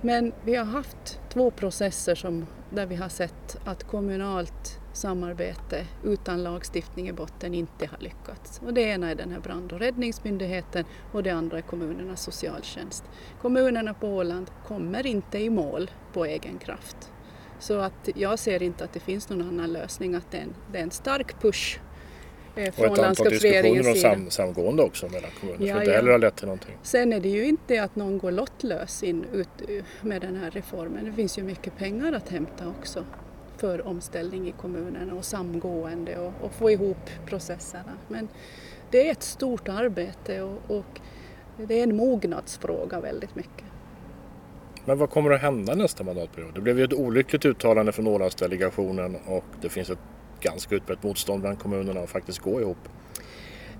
Men 0.00 0.32
vi 0.44 0.56
har 0.56 0.64
haft 0.64 1.20
två 1.32 1.50
processer 1.50 2.14
som, 2.14 2.46
där 2.70 2.86
vi 2.86 2.94
har 2.94 3.08
sett 3.08 3.58
att 3.64 3.84
kommunalt 3.84 4.78
samarbete 4.92 5.86
utan 6.04 6.42
lagstiftning 6.42 7.08
i 7.08 7.12
botten 7.12 7.54
inte 7.54 7.86
har 7.86 7.98
lyckats. 7.98 8.60
Och 8.66 8.74
det 8.74 8.80
ena 8.80 9.10
är 9.10 9.14
den 9.14 9.30
här 9.30 9.40
brand 9.40 9.72
och 9.72 9.78
räddningsmyndigheten 9.78 10.84
och 11.12 11.22
det 11.22 11.30
andra 11.30 11.58
är 11.58 11.62
kommunernas 11.62 12.22
socialtjänst. 12.22 13.04
Kommunerna 13.42 13.94
på 13.94 14.08
Åland 14.08 14.50
kommer 14.66 15.06
inte 15.06 15.38
i 15.38 15.50
mål 15.50 15.90
på 16.12 16.24
egen 16.24 16.58
kraft. 16.58 17.12
Så 17.58 17.78
att 17.78 18.08
jag 18.14 18.38
ser 18.38 18.62
inte 18.62 18.84
att 18.84 18.92
det 18.92 19.00
finns 19.00 19.28
någon 19.28 19.42
annan 19.42 19.72
lösning, 19.72 20.14
att 20.14 20.30
det 20.30 20.38
är 20.38 20.42
en, 20.42 20.54
det 20.72 20.78
är 20.78 20.82
en 20.82 20.90
stark 20.90 21.40
push 21.40 21.78
eh, 22.56 22.72
från 22.72 22.90
och 22.90 22.98
ett 22.98 23.04
antal 23.04 23.28
diskussioner 23.28 23.90
om 23.90 23.96
sam, 23.96 24.30
samgående 24.30 24.82
också 24.82 25.08
mellan 25.08 25.30
kommuner 25.40 25.66
ja, 25.66 25.74
som 25.74 25.82
inte 25.82 25.92
heller 25.92 26.12
har 26.12 26.18
lett 26.18 26.36
till 26.36 26.46
någonting. 26.46 26.78
Sen 26.82 27.12
är 27.12 27.20
det 27.20 27.28
ju 27.28 27.44
inte 27.44 27.82
att 27.82 27.96
någon 27.96 28.18
går 28.18 28.30
lottlös 28.30 29.02
in 29.02 29.24
ut 29.32 29.48
med 30.00 30.20
den 30.20 30.36
här 30.36 30.50
reformen. 30.50 31.04
Det 31.04 31.12
finns 31.12 31.38
ju 31.38 31.42
mycket 31.42 31.78
pengar 31.78 32.12
att 32.12 32.28
hämta 32.28 32.68
också 32.68 33.04
för 33.62 33.86
omställning 33.86 34.48
i 34.48 34.52
kommunerna 34.52 35.14
och 35.14 35.24
samgående 35.24 36.18
och, 36.18 36.32
och 36.40 36.52
få 36.52 36.70
ihop 36.70 37.10
processerna. 37.26 37.92
Men 38.08 38.28
det 38.90 39.08
är 39.08 39.12
ett 39.12 39.22
stort 39.22 39.68
arbete 39.68 40.42
och, 40.42 40.76
och 40.76 41.00
det 41.56 41.78
är 41.78 41.82
en 41.82 41.96
mognadsfråga 41.96 43.00
väldigt 43.00 43.34
mycket. 43.34 43.64
Men 44.84 44.98
vad 44.98 45.10
kommer 45.10 45.30
att 45.30 45.40
hända 45.40 45.74
nästa 45.74 46.04
mandatperiod? 46.04 46.54
Det 46.54 46.60
blev 46.60 46.78
ju 46.78 46.84
ett 46.84 46.92
olyckligt 46.92 47.44
uttalande 47.44 47.92
från 47.92 48.06
Ålandsdelegationen 48.06 49.16
och 49.26 49.44
det 49.60 49.68
finns 49.68 49.90
ett 49.90 49.98
ganska 50.40 50.74
utbrett 50.74 51.02
motstånd 51.02 51.40
bland 51.40 51.58
kommunerna 51.58 52.00
att 52.00 52.10
faktiskt 52.10 52.38
gå 52.38 52.60
ihop. 52.60 52.88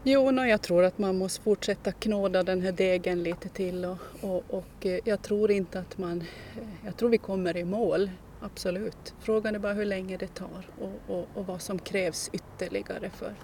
Jo, 0.04 0.30
no, 0.30 0.44
jag 0.44 0.62
tror 0.62 0.84
att 0.84 0.98
man 0.98 1.18
måste 1.18 1.42
fortsätta 1.42 1.92
knåda 1.92 2.42
den 2.42 2.60
här 2.60 2.72
degen 2.72 3.22
lite 3.22 3.48
till 3.48 3.84
och, 3.84 3.98
och, 4.20 4.42
och 4.48 4.86
eh, 4.86 4.98
jag 5.04 5.22
tror 5.22 5.50
inte 5.50 5.80
att 5.80 5.98
man... 5.98 6.20
Eh, 6.20 6.62
jag 6.84 6.96
tror 6.96 7.08
vi 7.08 7.18
kommer 7.18 7.56
i 7.56 7.64
mål 7.64 8.10
absolut. 8.42 9.14
Frågan 9.20 9.54
är 9.54 9.58
bara 9.58 9.72
hur 9.72 9.84
länge 9.84 10.16
det 10.16 10.34
tar 10.34 10.66
och, 10.78 11.16
och, 11.16 11.28
och, 11.34 11.46
vad 11.46 11.62
som 11.62 11.78
krävs 11.78 12.30
ytterligare 12.32 13.10
för, 13.10 13.34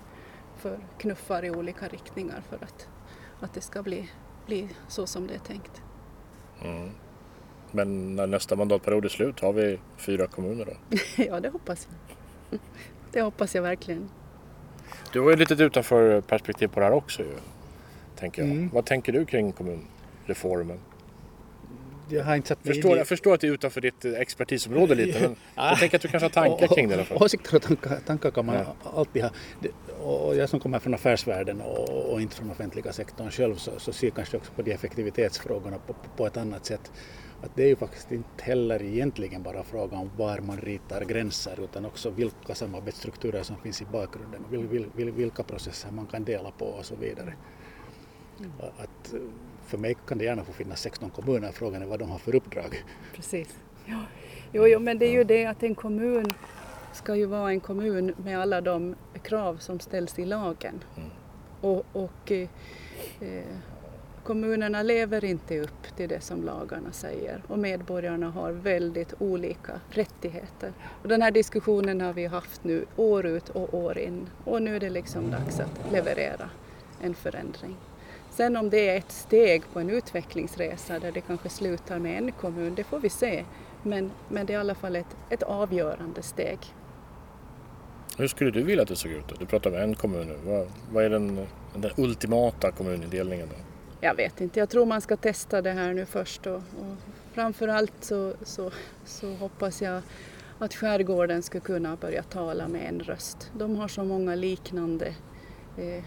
för 0.56 0.78
knuffar 0.98 1.44
i 1.44 1.50
olika 1.50 1.88
riktningar 1.88 2.42
för 2.48 2.56
att, 2.56 2.88
att 3.40 3.54
det 3.54 3.60
ska 3.60 3.82
bli, 3.82 4.10
bli 4.46 4.68
så 4.88 5.06
som 5.06 5.26
det 5.26 5.34
är 5.34 5.38
tänkt. 5.38 5.82
Mm. 6.64 6.90
Men 7.70 8.16
när 8.16 8.26
nästa 8.26 8.56
mandatperiod 8.56 9.04
är 9.04 9.08
slut, 9.08 9.40
har 9.40 9.52
vi 9.52 9.78
fyra 9.96 10.26
kommuner 10.26 10.64
då? 10.64 10.96
ja, 11.22 11.40
det 11.40 11.48
hoppas 11.48 11.88
jag. 11.90 12.60
Det 13.12 13.22
hoppas 13.22 13.54
jag 13.54 13.62
verkligen. 13.62 14.10
Du 15.12 15.20
har 15.20 15.30
ju 15.30 15.36
lite 15.36 15.54
utanför 15.54 16.20
perspektiv 16.20 16.68
på 16.68 16.80
det 16.80 16.86
här 16.86 16.92
också 16.92 17.22
ju. 17.22 17.36
Tänker 18.16 18.42
jag. 18.42 18.50
Mm. 18.50 18.70
Vad 18.72 18.84
tänker 18.84 19.12
du 19.12 19.24
kring 19.24 19.52
kommunreformen? 19.52 20.78
Jag 22.08 22.24
har 22.24 22.36
inte 22.36 22.48
satt 22.48 22.64
mig 22.64 22.74
förstår, 22.74 22.90
in 22.90 22.96
i... 22.96 22.98
Jag 22.98 23.06
förstår 23.06 23.34
att 23.34 23.40
det 23.40 23.46
är 23.46 23.52
utanför 23.52 23.80
ditt 23.80 24.04
eh, 24.04 24.12
expertisområde 24.12 24.94
lite 24.94 25.20
men 25.20 25.36
jag 25.54 25.78
tänker 25.78 25.96
att 25.96 26.02
du 26.02 26.08
kanske 26.08 26.24
har 26.24 26.30
tankar 26.30 26.74
kring 26.74 26.88
det 26.88 26.94
i 26.94 26.96
alla 26.96 27.04
fall. 27.04 27.22
Åsikter 27.22 27.56
och 27.56 27.62
tankar, 27.62 28.00
tankar 28.06 28.30
kan 28.30 28.46
man 28.46 28.54
ja. 28.54 28.90
alltid 28.94 29.22
ha. 29.22 29.30
Och 30.02 30.36
jag 30.36 30.48
som 30.48 30.60
kommer 30.60 30.78
från 30.78 30.94
affärsvärlden 30.94 31.60
och, 31.60 32.12
och 32.12 32.20
inte 32.20 32.36
från 32.36 32.50
offentliga 32.50 32.92
sektorn 32.92 33.30
själv 33.30 33.56
så, 33.56 33.70
så 33.78 33.92
ser 33.92 34.10
kanske 34.10 34.36
också 34.36 34.52
på 34.52 34.62
de 34.62 34.72
effektivitetsfrågorna 34.72 35.78
på, 35.86 35.94
på 36.16 36.26
ett 36.26 36.36
annat 36.36 36.66
sätt. 36.66 36.92
Att 37.42 37.50
det 37.56 37.62
är 37.62 37.66
ju 37.66 37.76
faktiskt 37.76 38.12
inte 38.12 38.44
heller 38.44 38.82
egentligen 38.82 39.42
bara 39.42 39.62
fråga 39.62 39.96
om 39.96 40.10
var 40.16 40.38
man 40.38 40.60
ritar 40.60 41.04
gränser 41.04 41.64
utan 41.64 41.84
också 41.84 42.10
vilka 42.10 42.54
samarbetsstrukturer 42.54 43.42
som 43.42 43.56
finns 43.56 43.82
i 43.82 43.84
bakgrunden 43.84 44.44
och 44.44 45.18
vilka 45.18 45.42
processer 45.42 45.90
man 45.90 46.06
kan 46.06 46.24
dela 46.24 46.50
på 46.50 46.64
och 46.64 46.84
så 46.84 46.96
vidare. 46.96 47.34
Mm. 48.38 48.52
Att 48.76 49.14
för 49.68 49.78
mig 49.78 49.96
kan 50.06 50.18
det 50.18 50.24
gärna 50.24 50.44
få 50.44 50.52
finnas 50.52 50.80
16 50.80 51.10
kommuner, 51.10 51.52
frågan 51.52 51.82
är 51.82 51.86
vad 51.86 51.98
de 51.98 52.10
har 52.10 52.18
för 52.18 52.34
uppdrag. 52.34 52.84
Precis. 53.14 53.56
Ja. 53.86 54.02
Jo, 54.52 54.66
jo, 54.66 54.78
men 54.78 54.98
det 54.98 55.06
är 55.06 55.12
ju 55.12 55.24
det 55.24 55.46
att 55.46 55.62
en 55.62 55.74
kommun 55.74 56.26
ska 56.92 57.16
ju 57.16 57.26
vara 57.26 57.50
en 57.50 57.60
kommun 57.60 58.14
med 58.24 58.40
alla 58.40 58.60
de 58.60 58.94
krav 59.22 59.56
som 59.56 59.80
ställs 59.80 60.18
i 60.18 60.24
lagen. 60.24 60.84
Mm. 60.96 61.10
Och, 61.60 61.86
och 61.92 62.32
eh, 62.32 62.48
kommunerna 64.24 64.82
lever 64.82 65.24
inte 65.24 65.60
upp 65.60 65.96
till 65.96 66.08
det 66.08 66.20
som 66.20 66.44
lagarna 66.44 66.92
säger 66.92 67.42
och 67.48 67.58
medborgarna 67.58 68.30
har 68.30 68.52
väldigt 68.52 69.14
olika 69.18 69.80
rättigheter. 69.90 70.72
Och 71.02 71.08
den 71.08 71.22
här 71.22 71.30
diskussionen 71.30 72.00
har 72.00 72.12
vi 72.12 72.26
haft 72.26 72.64
nu 72.64 72.86
år 72.96 73.26
ut 73.26 73.48
och 73.48 73.74
år 73.74 73.98
in 73.98 74.28
och 74.44 74.62
nu 74.62 74.76
är 74.76 74.80
det 74.80 74.90
liksom 74.90 75.30
dags 75.30 75.60
att 75.60 75.92
leverera 75.92 76.50
en 77.00 77.14
förändring. 77.14 77.76
Sen 78.38 78.56
om 78.56 78.70
det 78.70 78.88
är 78.88 78.98
ett 78.98 79.12
steg 79.12 79.62
på 79.72 79.80
en 79.80 79.90
utvecklingsresa 79.90 80.98
där 80.98 81.12
det 81.12 81.20
kanske 81.20 81.48
slutar 81.48 81.98
med 81.98 82.18
en 82.18 82.32
kommun, 82.32 82.74
det 82.74 82.84
får 82.84 83.00
vi 83.00 83.08
se. 83.08 83.44
Men, 83.82 84.10
men 84.28 84.46
det 84.46 84.52
är 84.52 84.54
i 84.54 84.60
alla 84.60 84.74
fall 84.74 84.96
ett, 84.96 85.16
ett 85.30 85.42
avgörande 85.42 86.22
steg. 86.22 86.58
Hur 88.18 88.28
skulle 88.28 88.50
du 88.50 88.62
vilja 88.62 88.82
att 88.82 88.88
det 88.88 88.96
såg 88.96 89.12
ut? 89.12 89.28
Då? 89.28 89.34
Du 89.38 89.46
pratar 89.46 89.70
om 89.70 89.76
en 89.76 89.94
kommun 89.94 90.26
nu. 90.26 90.36
Vad, 90.44 90.66
vad 90.92 91.04
är 91.04 91.10
den, 91.10 91.46
den 91.76 91.90
ultimata 91.96 92.72
kommunindelningen? 92.72 93.48
Då? 93.48 93.54
Jag 94.00 94.14
vet 94.14 94.40
inte, 94.40 94.58
jag 94.58 94.68
tror 94.70 94.86
man 94.86 95.00
ska 95.00 95.16
testa 95.16 95.62
det 95.62 95.72
här 95.72 95.94
nu 95.94 96.06
först. 96.06 96.46
Och, 96.46 96.56
och 96.56 96.96
framförallt 97.32 97.94
så, 98.00 98.34
så, 98.42 98.70
så 99.04 99.34
hoppas 99.34 99.82
jag 99.82 100.02
att 100.58 100.74
skärgården 100.74 101.42
ska 101.42 101.60
kunna 101.60 101.96
börja 101.96 102.22
tala 102.22 102.68
med 102.68 102.88
en 102.88 103.00
röst. 103.00 103.50
De 103.58 103.76
har 103.76 103.88
så 103.88 104.04
många 104.04 104.34
liknande 104.34 105.06
eh, 105.76 106.04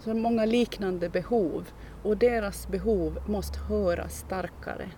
så 0.00 0.14
många 0.14 0.44
liknande 0.44 1.08
behov 1.08 1.68
och 2.02 2.16
deras 2.16 2.68
behov 2.68 3.18
måste 3.26 3.58
höras 3.58 4.18
starkare 4.18 4.90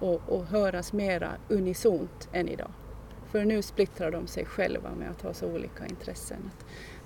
och, 0.00 0.20
och 0.28 0.44
höras 0.46 0.92
mera 0.92 1.30
unisont 1.48 2.28
än 2.32 2.48
idag. 2.48 2.70
För 3.30 3.44
nu 3.44 3.62
splittrar 3.62 4.10
de 4.10 4.26
sig 4.26 4.44
själva 4.44 4.90
med 4.98 5.10
att 5.10 5.22
ha 5.22 5.34
så 5.34 5.46
olika 5.46 5.86
intressen. 5.86 6.50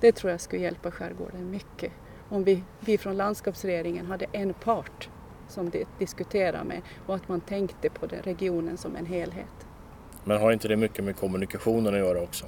Det 0.01 0.13
tror 0.13 0.31
jag 0.31 0.41
skulle 0.41 0.63
hjälpa 0.63 0.91
skärgården 0.91 1.51
mycket 1.51 1.93
om 2.29 2.45
vi, 2.45 2.63
vi 2.81 2.99
från 2.99 3.17
landskapsregeringen 3.17 4.07
hade 4.07 4.27
en 4.33 4.55
part 4.55 5.09
som 5.49 5.71
de 5.71 5.85
diskuterar 5.99 6.65
med 6.65 6.83
och 7.07 7.15
att 7.15 7.29
man 7.29 7.41
tänkte 7.41 7.91
på 7.91 8.07
den 8.07 8.23
regionen 8.23 8.77
som 8.77 8.97
en 8.97 9.07
helhet. 9.07 9.67
Men 10.25 10.41
har 10.41 10.53
inte 10.53 10.69
det 10.69 10.77
mycket 10.77 11.05
med 11.05 11.17
kommunikationen 11.17 11.95
att 11.95 12.01
göra 12.01 12.21
också? 12.21 12.47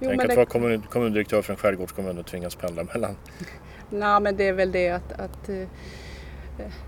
Jo, 0.00 0.08
Tänk 0.08 0.22
att 0.22 0.28
det... 0.28 0.36
vara 0.36 0.46
kommun, 0.46 0.82
kommundirektör 0.82 1.42
skärgårdskommun 1.42 2.18
och 2.18 2.26
tvingas 2.26 2.54
pendla 2.54 2.84
mellan 2.84 3.16
Nej, 3.92 4.20
men 4.20 4.36
det 4.36 4.48
är 4.48 4.52
väl 4.52 4.72
det 4.72 4.88
att, 4.88 5.12
att 5.12 5.48
eh, 5.48 5.68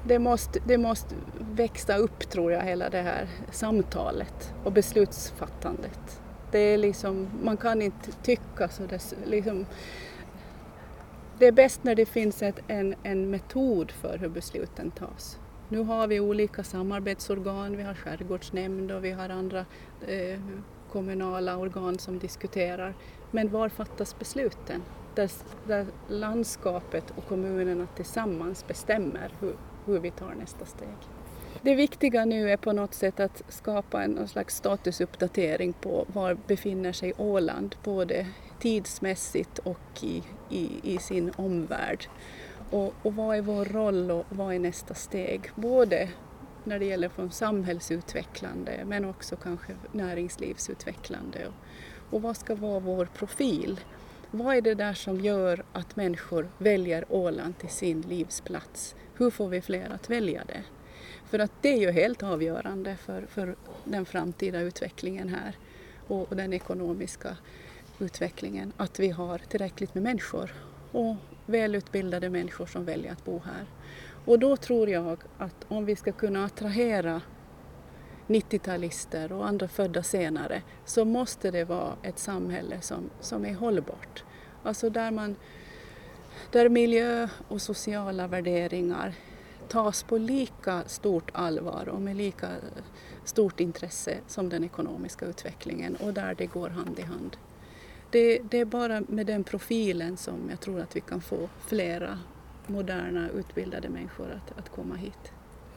det, 0.06 0.18
måste, 0.18 0.60
det 0.66 0.78
måste 0.78 1.14
växa 1.54 1.96
upp 1.96 2.30
tror 2.30 2.52
jag, 2.52 2.62
hela 2.62 2.90
det 2.90 3.02
här 3.02 3.28
samtalet 3.50 4.54
och 4.64 4.72
beslutsfattandet. 4.72 6.20
Det 6.50 6.58
är 6.58 6.78
liksom, 6.78 7.28
man 7.42 7.56
kan 7.56 7.82
inte 7.82 8.12
tycka 8.12 8.68
så 8.68 8.82
det, 8.86 9.14
liksom, 9.26 9.66
det 11.38 11.46
är 11.46 11.52
bäst 11.52 11.84
när 11.84 11.94
det 11.94 12.06
finns 12.06 12.42
ett, 12.42 12.60
en, 12.68 12.94
en 13.02 13.30
metod 13.30 13.90
för 13.90 14.18
hur 14.18 14.28
besluten 14.28 14.90
tas. 14.90 15.38
Nu 15.68 15.78
har 15.82 16.06
vi 16.06 16.20
olika 16.20 16.64
samarbetsorgan, 16.64 17.76
vi 17.76 17.82
har 17.82 17.94
skärgårdsnämnd 17.94 18.92
och 18.92 19.04
vi 19.04 19.10
har 19.10 19.28
andra 19.28 19.64
eh, 20.06 20.40
kommunala 20.92 21.56
organ 21.56 21.98
som 21.98 22.18
diskuterar. 22.18 22.94
Men 23.30 23.50
var 23.50 23.68
fattas 23.68 24.18
besluten? 24.18 24.82
Där, 25.16 25.30
där 25.66 25.86
landskapet 26.08 27.04
och 27.16 27.28
kommunerna 27.28 27.86
tillsammans 27.96 28.66
bestämmer 28.66 29.30
hur, 29.40 29.54
hur 29.86 29.98
vi 29.98 30.10
tar 30.10 30.34
nästa 30.34 30.64
steg. 30.64 30.96
Det 31.62 31.74
viktiga 31.74 32.24
nu 32.24 32.50
är 32.50 32.56
på 32.56 32.72
något 32.72 32.94
sätt 32.94 33.20
att 33.20 33.42
skapa 33.48 34.02
en 34.02 34.10
någon 34.10 34.28
slags 34.28 34.56
statusuppdatering 34.56 35.72
på 35.72 36.06
var 36.12 36.36
befinner 36.46 36.92
sig 36.92 37.12
Åland, 37.18 37.76
både 37.84 38.26
tidsmässigt 38.58 39.58
och 39.58 40.02
i, 40.02 40.22
i, 40.50 40.80
i 40.82 40.98
sin 40.98 41.32
omvärld. 41.36 42.06
Och, 42.70 42.94
och, 43.02 43.14
vad 43.14 43.36
är 43.36 43.42
vår 43.42 43.64
roll 43.64 44.10
och 44.10 44.24
vad 44.28 44.54
är 44.54 44.58
nästa 44.58 44.94
steg? 44.94 45.50
Både 45.54 46.08
när 46.64 46.78
det 46.78 46.84
gäller 46.84 47.08
från 47.08 47.30
samhällsutvecklande 47.30 48.84
men 48.86 49.04
också 49.04 49.36
kanske 49.36 49.72
näringslivsutvecklande. 49.92 51.46
Och, 51.46 51.54
och 52.14 52.22
vad 52.22 52.36
ska 52.36 52.54
vara 52.54 52.80
vår 52.80 53.08
profil? 53.14 53.80
Vad 54.36 54.56
är 54.56 54.60
det 54.60 54.74
där 54.74 54.94
som 54.94 55.20
gör 55.20 55.64
att 55.72 55.96
människor 55.96 56.48
väljer 56.58 57.04
Åland 57.08 57.58
till 57.58 57.68
sin 57.68 58.00
livsplats? 58.00 58.94
Hur 59.16 59.30
får 59.30 59.48
vi 59.48 59.60
fler 59.60 59.90
att 59.90 60.10
välja 60.10 60.44
det? 60.46 60.62
För 61.24 61.38
att 61.38 61.52
det 61.60 61.68
är 61.68 61.80
ju 61.80 61.90
helt 61.90 62.22
avgörande 62.22 62.96
för, 62.96 63.22
för 63.22 63.56
den 63.84 64.06
framtida 64.06 64.60
utvecklingen 64.60 65.28
här 65.28 65.58
och, 66.08 66.28
och 66.28 66.36
den 66.36 66.52
ekonomiska 66.52 67.36
utvecklingen, 67.98 68.72
att 68.76 69.00
vi 69.00 69.10
har 69.10 69.38
tillräckligt 69.38 69.94
med 69.94 70.02
människor 70.02 70.54
och 70.92 71.16
välutbildade 71.46 72.30
människor 72.30 72.66
som 72.66 72.84
väljer 72.84 73.12
att 73.12 73.24
bo 73.24 73.38
här. 73.38 73.66
Och 74.24 74.38
då 74.38 74.56
tror 74.56 74.88
jag 74.88 75.18
att 75.38 75.66
om 75.68 75.84
vi 75.84 75.96
ska 75.96 76.12
kunna 76.12 76.44
attrahera 76.44 77.20
90-talister 78.26 79.32
och 79.32 79.46
andra 79.46 79.68
födda 79.68 80.02
senare 80.02 80.62
så 80.84 81.04
måste 81.04 81.50
det 81.50 81.64
vara 81.64 81.96
ett 82.02 82.18
samhälle 82.18 82.80
som, 82.80 83.10
som 83.20 83.44
är 83.44 83.54
hållbart. 83.54 84.24
Alltså 84.62 84.90
där, 84.90 85.10
man, 85.10 85.36
där 86.50 86.68
miljö 86.68 87.28
och 87.48 87.62
sociala 87.62 88.26
värderingar 88.26 89.14
tas 89.68 90.02
på 90.02 90.18
lika 90.18 90.82
stort 90.86 91.30
allvar 91.34 91.88
och 91.88 92.00
med 92.00 92.16
lika 92.16 92.48
stort 93.24 93.60
intresse 93.60 94.18
som 94.26 94.48
den 94.48 94.64
ekonomiska 94.64 95.26
utvecklingen 95.26 95.96
och 95.96 96.14
där 96.14 96.34
det 96.34 96.46
går 96.46 96.68
hand 96.68 96.98
i 96.98 97.02
hand. 97.02 97.36
Det, 98.10 98.38
det, 98.38 98.58
är 98.58 98.64
bara 98.64 99.02
med 99.08 99.26
den 99.26 99.44
profilen 99.44 100.16
som 100.16 100.50
jag 100.50 100.60
tror 100.60 100.80
att 100.80 100.96
vi 100.96 101.00
kan 101.00 101.20
få 101.20 101.48
flera 101.66 102.18
moderna 102.66 103.28
utbildade 103.28 103.88
människor 103.88 104.30
att, 104.30 104.58
att 104.58 104.68
komma 104.68 104.94
hit. 104.94 105.32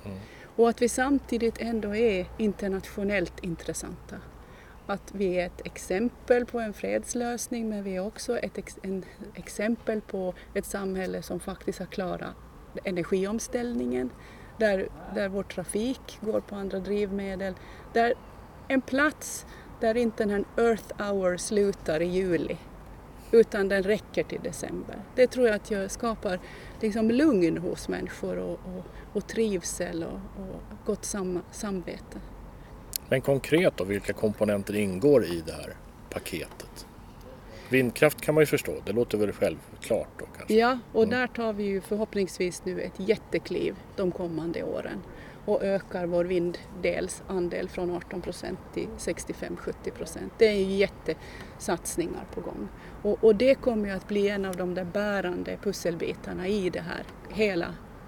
Mm. 0.05 0.17
Och 0.57 0.69
att 0.69 0.81
vi 0.81 0.89
samtidigt 0.89 1.57
ändå 1.61 1.95
är 1.95 2.25
internationellt 2.37 3.43
intressanta. 3.43 4.15
Att 4.85 5.11
vi 5.15 5.39
är 5.39 5.45
ett 5.45 5.65
exempel 5.65 6.45
på 6.45 6.59
en 6.59 6.73
fredslösning 6.73 7.69
men 7.69 7.83
vi 7.83 7.95
är 7.95 8.05
också 8.05 8.37
ett 8.37 8.57
ex 8.57 8.79
en 8.81 9.05
exempel 9.35 10.01
på 10.01 10.33
ett 10.53 10.65
samhälle 10.65 11.21
som 11.21 11.39
faktiskt 11.39 11.79
har 11.79 11.85
klarat 11.85 12.35
energiomställningen, 12.83 14.09
där, 14.57 14.89
där 15.15 15.29
vår 15.29 15.43
trafik 15.43 16.19
går 16.21 16.41
på 16.41 16.55
andra 16.55 16.79
drivmedel, 16.79 17.53
där 17.93 18.13
en 18.67 18.81
plats 18.81 19.45
där 19.79 19.97
inte 19.97 20.23
den 20.23 20.29
här 20.29 20.65
Earth 20.65 21.03
Hour 21.03 21.37
slutar 21.37 22.01
i 22.01 22.05
juli 22.05 22.57
utan 23.31 23.69
den 23.69 23.83
räcker 23.83 24.23
till 24.23 24.41
december. 24.43 24.95
Det 25.15 25.27
tror 25.27 25.47
jag 25.47 25.55
att 25.55 25.71
jag 25.71 25.91
skapar 25.91 26.39
liksom 26.81 27.11
lugn 27.11 27.57
hos 27.57 27.89
människor 27.89 28.37
och, 28.37 28.51
och, 28.51 28.85
och 29.13 29.27
trivsel 29.27 30.03
och, 30.03 30.19
och 30.41 30.61
gott 30.85 31.05
sam, 31.05 31.41
samvete. 31.51 32.19
Men 33.09 33.21
konkret 33.21 33.77
då, 33.77 33.83
vilka 33.83 34.13
komponenter 34.13 34.75
ingår 34.75 35.25
i 35.25 35.43
det 35.45 35.53
här 35.53 35.73
paketet? 36.09 36.87
Vindkraft 37.69 38.21
kan 38.21 38.35
man 38.35 38.41
ju 38.41 38.45
förstå, 38.45 38.73
det 38.85 38.91
låter 38.91 39.17
väl 39.17 39.31
självklart 39.31 40.09
då 40.19 40.25
kanske? 40.37 40.53
Ja, 40.53 40.79
och 40.93 41.03
mm. 41.03 41.19
där 41.19 41.27
tar 41.27 41.53
vi 41.53 41.63
ju 41.63 41.81
förhoppningsvis 41.81 42.65
nu 42.65 42.81
ett 42.81 42.93
jättekliv 42.97 43.75
de 43.95 44.11
kommande 44.11 44.63
åren 44.63 45.01
och 45.47 45.63
ökar 45.63 46.05
vår 46.05 46.25
vinddelsandel 46.25 47.69
från 47.69 47.95
18 47.95 48.21
procent 48.21 48.59
till 48.73 48.87
65-70 48.97 49.91
procent. 49.91 50.33
Det 50.37 50.45
är 50.45 50.65
jättesatsningar 50.65 52.25
på 52.33 52.41
gång. 52.41 52.67
Och, 53.01 53.23
och, 53.23 53.35
det 53.35 53.55
kommer 53.55 53.87
ju 53.87 53.95
att 53.95 54.07
bli 54.07 54.29
en 54.29 54.45
av 54.45 54.55
de 54.55 54.73
där 54.73 54.83
bärande 54.83 55.57
pusselbitarna 55.63 56.47
i 56.47 56.69
det 56.69 56.81
här, 56.81 57.03
hela 57.29 57.67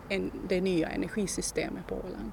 en, 0.10 0.32
det 0.50 0.62
nya 0.62 0.90
energisystemet 0.90 1.88
på 1.88 1.96
Åland. 1.96 2.32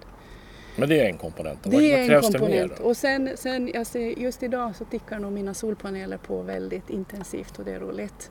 Men 0.76 0.88
det 0.88 1.00
är 1.00 1.08
en 1.08 1.18
komponent. 1.18 1.62
Det 1.62 1.70
Vad, 1.70 1.82
är 1.82 2.10
en 2.10 2.22
komponent. 2.22 2.80
Och 2.80 2.96
sen, 2.96 3.30
sen 3.34 3.70
jag 3.74 3.86
just 4.18 4.42
idag 4.42 4.76
så 4.76 4.84
tickar 4.84 5.18
nog 5.18 5.32
mina 5.32 5.54
solpaneler 5.54 6.16
på 6.16 6.42
väldigt 6.42 6.90
intensivt 6.90 7.58
och 7.58 7.64
det 7.64 7.72
är 7.72 7.80
roligt. 7.80 8.30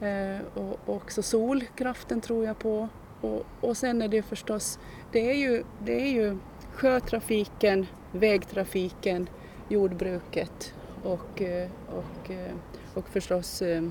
Eh, 0.00 0.62
och 0.62 0.96
också 0.96 1.22
solkraften 1.22 2.20
tror 2.20 2.44
jag 2.44 2.58
på. 2.58 2.88
Och, 3.20 3.46
och 3.60 3.76
sen 3.76 4.02
är 4.02 4.08
det 4.08 4.22
förstås, 4.22 4.78
det 5.12 5.30
är 5.30 5.34
ju, 5.34 5.64
det 5.84 6.02
är 6.02 6.12
ju 6.12 6.38
sjötrafiken, 6.72 7.86
vägtrafiken, 8.12 9.28
jordbruket 9.68 10.74
och, 11.02 11.42
eh, 11.42 11.70
och, 11.86 12.30
eh, 12.30 12.54
och 12.94 13.08
förstås 13.08 13.62
eh, 13.62 13.82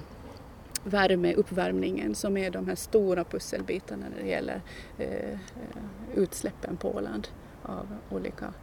värme, 0.84 1.34
uppvärmningen 1.34 2.16
som 2.16 2.38
är 2.38 2.52
de 2.52 2.68
här 2.68 2.76
stora 2.76 3.24
pusselbitarna 3.24 4.06
när 4.16 4.24
det 4.24 4.30
gäller 4.30 4.62
utsläppen 6.16 6.78
på 6.78 6.96
Åland 6.96 7.28
av 7.63 7.88
olika 8.10 8.54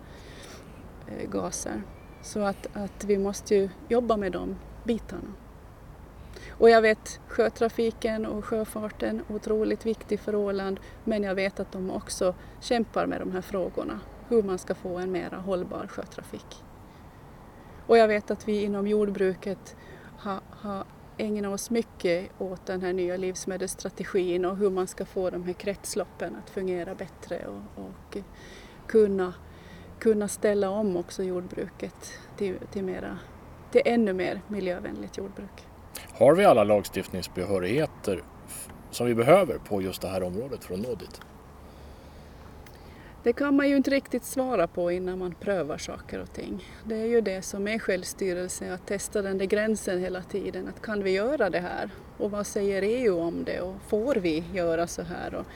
gaser. 1.30 1.82
Så 2.22 2.40
att, 2.40 2.76
att 2.76 3.04
vi 3.04 3.18
måste 3.18 3.54
ju 3.54 3.68
jobba 3.88 4.16
med 4.16 4.32
de 4.32 4.56
bitarna. 4.84 5.32
Och 6.58 6.70
jag 6.70 6.82
vet 6.82 7.20
sjötrafiken 7.28 8.26
och 8.26 8.44
sjöfarten 8.44 9.22
är 9.28 9.34
otroligt 9.34 9.86
viktig 9.86 10.20
för 10.20 10.34
Åland 10.34 10.80
men 11.04 11.22
jag 11.22 11.34
vet 11.34 11.60
att 11.60 11.72
de 11.72 11.90
också 11.90 12.34
kämpar 12.60 13.06
med 13.06 13.20
de 13.20 13.32
här 13.32 13.40
frågorna, 13.40 14.00
hur 14.28 14.42
man 14.42 14.58
ska 14.58 14.74
få 14.74 14.98
en 14.98 15.12
mera 15.12 15.36
hållbar 15.36 15.86
sjötrafik. 15.86 16.64
Och 17.86 17.98
jag 17.98 18.08
vet 18.08 18.30
att 18.30 18.48
vi 18.48 18.62
inom 18.62 18.86
jordbruket 18.86 19.76
har, 20.18 20.40
har 20.50 20.84
ägnat 21.16 21.54
oss 21.54 21.70
mycket 21.70 22.30
åt 22.38 22.66
den 22.66 22.82
här 22.82 22.92
nya 22.92 23.16
livsmedelsstrategin 23.16 24.44
och 24.44 24.56
hur 24.56 24.70
man 24.70 24.86
ska 24.86 25.04
få 25.04 25.30
de 25.30 25.44
här 25.44 25.52
kretsloppen 25.52 26.36
att 26.36 26.50
fungera 26.50 26.94
bättre 26.94 27.46
och, 27.46 27.84
och 27.84 28.16
kunna, 28.86 29.34
kunna 29.98 30.28
ställa 30.28 30.70
om 30.70 30.96
också 30.96 31.22
jordbruket 31.22 32.12
till, 32.36 32.58
till, 32.72 32.84
mera, 32.84 33.18
till 33.70 33.82
ännu 33.84 34.12
mer 34.12 34.40
miljövänligt 34.48 35.18
jordbruk. 35.18 35.73
Har 36.16 36.34
vi 36.34 36.44
alla 36.44 36.64
lagstiftningsbehörigheter 36.64 38.22
som 38.90 39.06
vi 39.06 39.14
behöver 39.14 39.58
på 39.58 39.82
just 39.82 40.02
det 40.02 40.08
här 40.08 40.22
området 40.22 40.64
för 40.64 40.74
att 40.74 40.80
nå 40.80 40.94
dit? 40.94 41.20
Det 43.22 43.32
kan 43.32 43.56
man 43.56 43.68
ju 43.68 43.76
inte 43.76 43.90
riktigt 43.90 44.24
svara 44.24 44.66
på 44.66 44.90
innan 44.90 45.18
man 45.18 45.34
prövar 45.40 45.78
saker 45.78 46.20
och 46.20 46.32
ting. 46.32 46.64
Det 46.84 46.94
är 46.94 47.06
ju 47.06 47.20
det 47.20 47.42
som 47.42 47.68
är 47.68 47.78
självstyrelse, 47.78 48.74
att 48.74 48.86
testa 48.86 49.22
den 49.22 49.38
där 49.38 49.44
gränsen 49.44 50.00
hela 50.00 50.22
tiden. 50.22 50.68
Att 50.68 50.82
kan 50.82 51.02
vi 51.02 51.10
göra 51.10 51.50
det 51.50 51.60
här? 51.60 51.90
Och 52.18 52.30
vad 52.30 52.46
säger 52.46 52.82
EU 52.82 53.18
om 53.18 53.44
det? 53.44 53.60
Och 53.60 53.74
får 53.88 54.14
vi 54.14 54.44
göra 54.52 54.86
så 54.86 55.02
här? 55.02 55.34
Och 55.34 55.46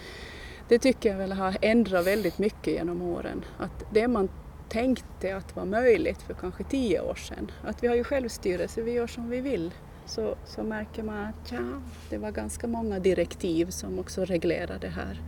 det 0.68 0.79
tycker 0.79 1.11
jag 1.11 1.18
väl 1.18 1.33
har 1.33 1.57
ändrat 1.62 2.07
väldigt 2.07 2.38
mycket 2.38 2.75
genom 2.75 3.03
åren. 3.03 3.44
Att 3.59 3.85
det 3.92 4.09
man 4.09 4.29
tänkte 4.68 5.37
att 5.37 5.57
var 5.57 5.64
möjligt 5.64 6.23
för 6.23 6.35
kanske 6.35 6.64
tio 6.64 7.01
år 7.01 7.14
sedan, 7.14 7.51
att 7.64 7.83
vi 7.83 7.88
har 7.88 7.94
ju 7.94 8.05
självstyrelse, 8.05 8.83
vi 8.83 8.92
gör 8.92 9.07
som 9.07 9.31
vi 9.31 9.40
vill 9.40 9.73
så, 10.09 10.35
så 10.44 10.62
märker 10.62 11.03
man 11.03 11.25
att 11.25 11.53
ja, 11.53 11.81
det 12.11 12.18
var 12.18 12.31
ganska 12.31 12.66
många 12.66 12.99
direktiv 12.99 13.71
som 13.71 13.99
också 13.99 14.25
reglerar 14.25 14.79
det 14.79 14.88
här, 14.88 15.23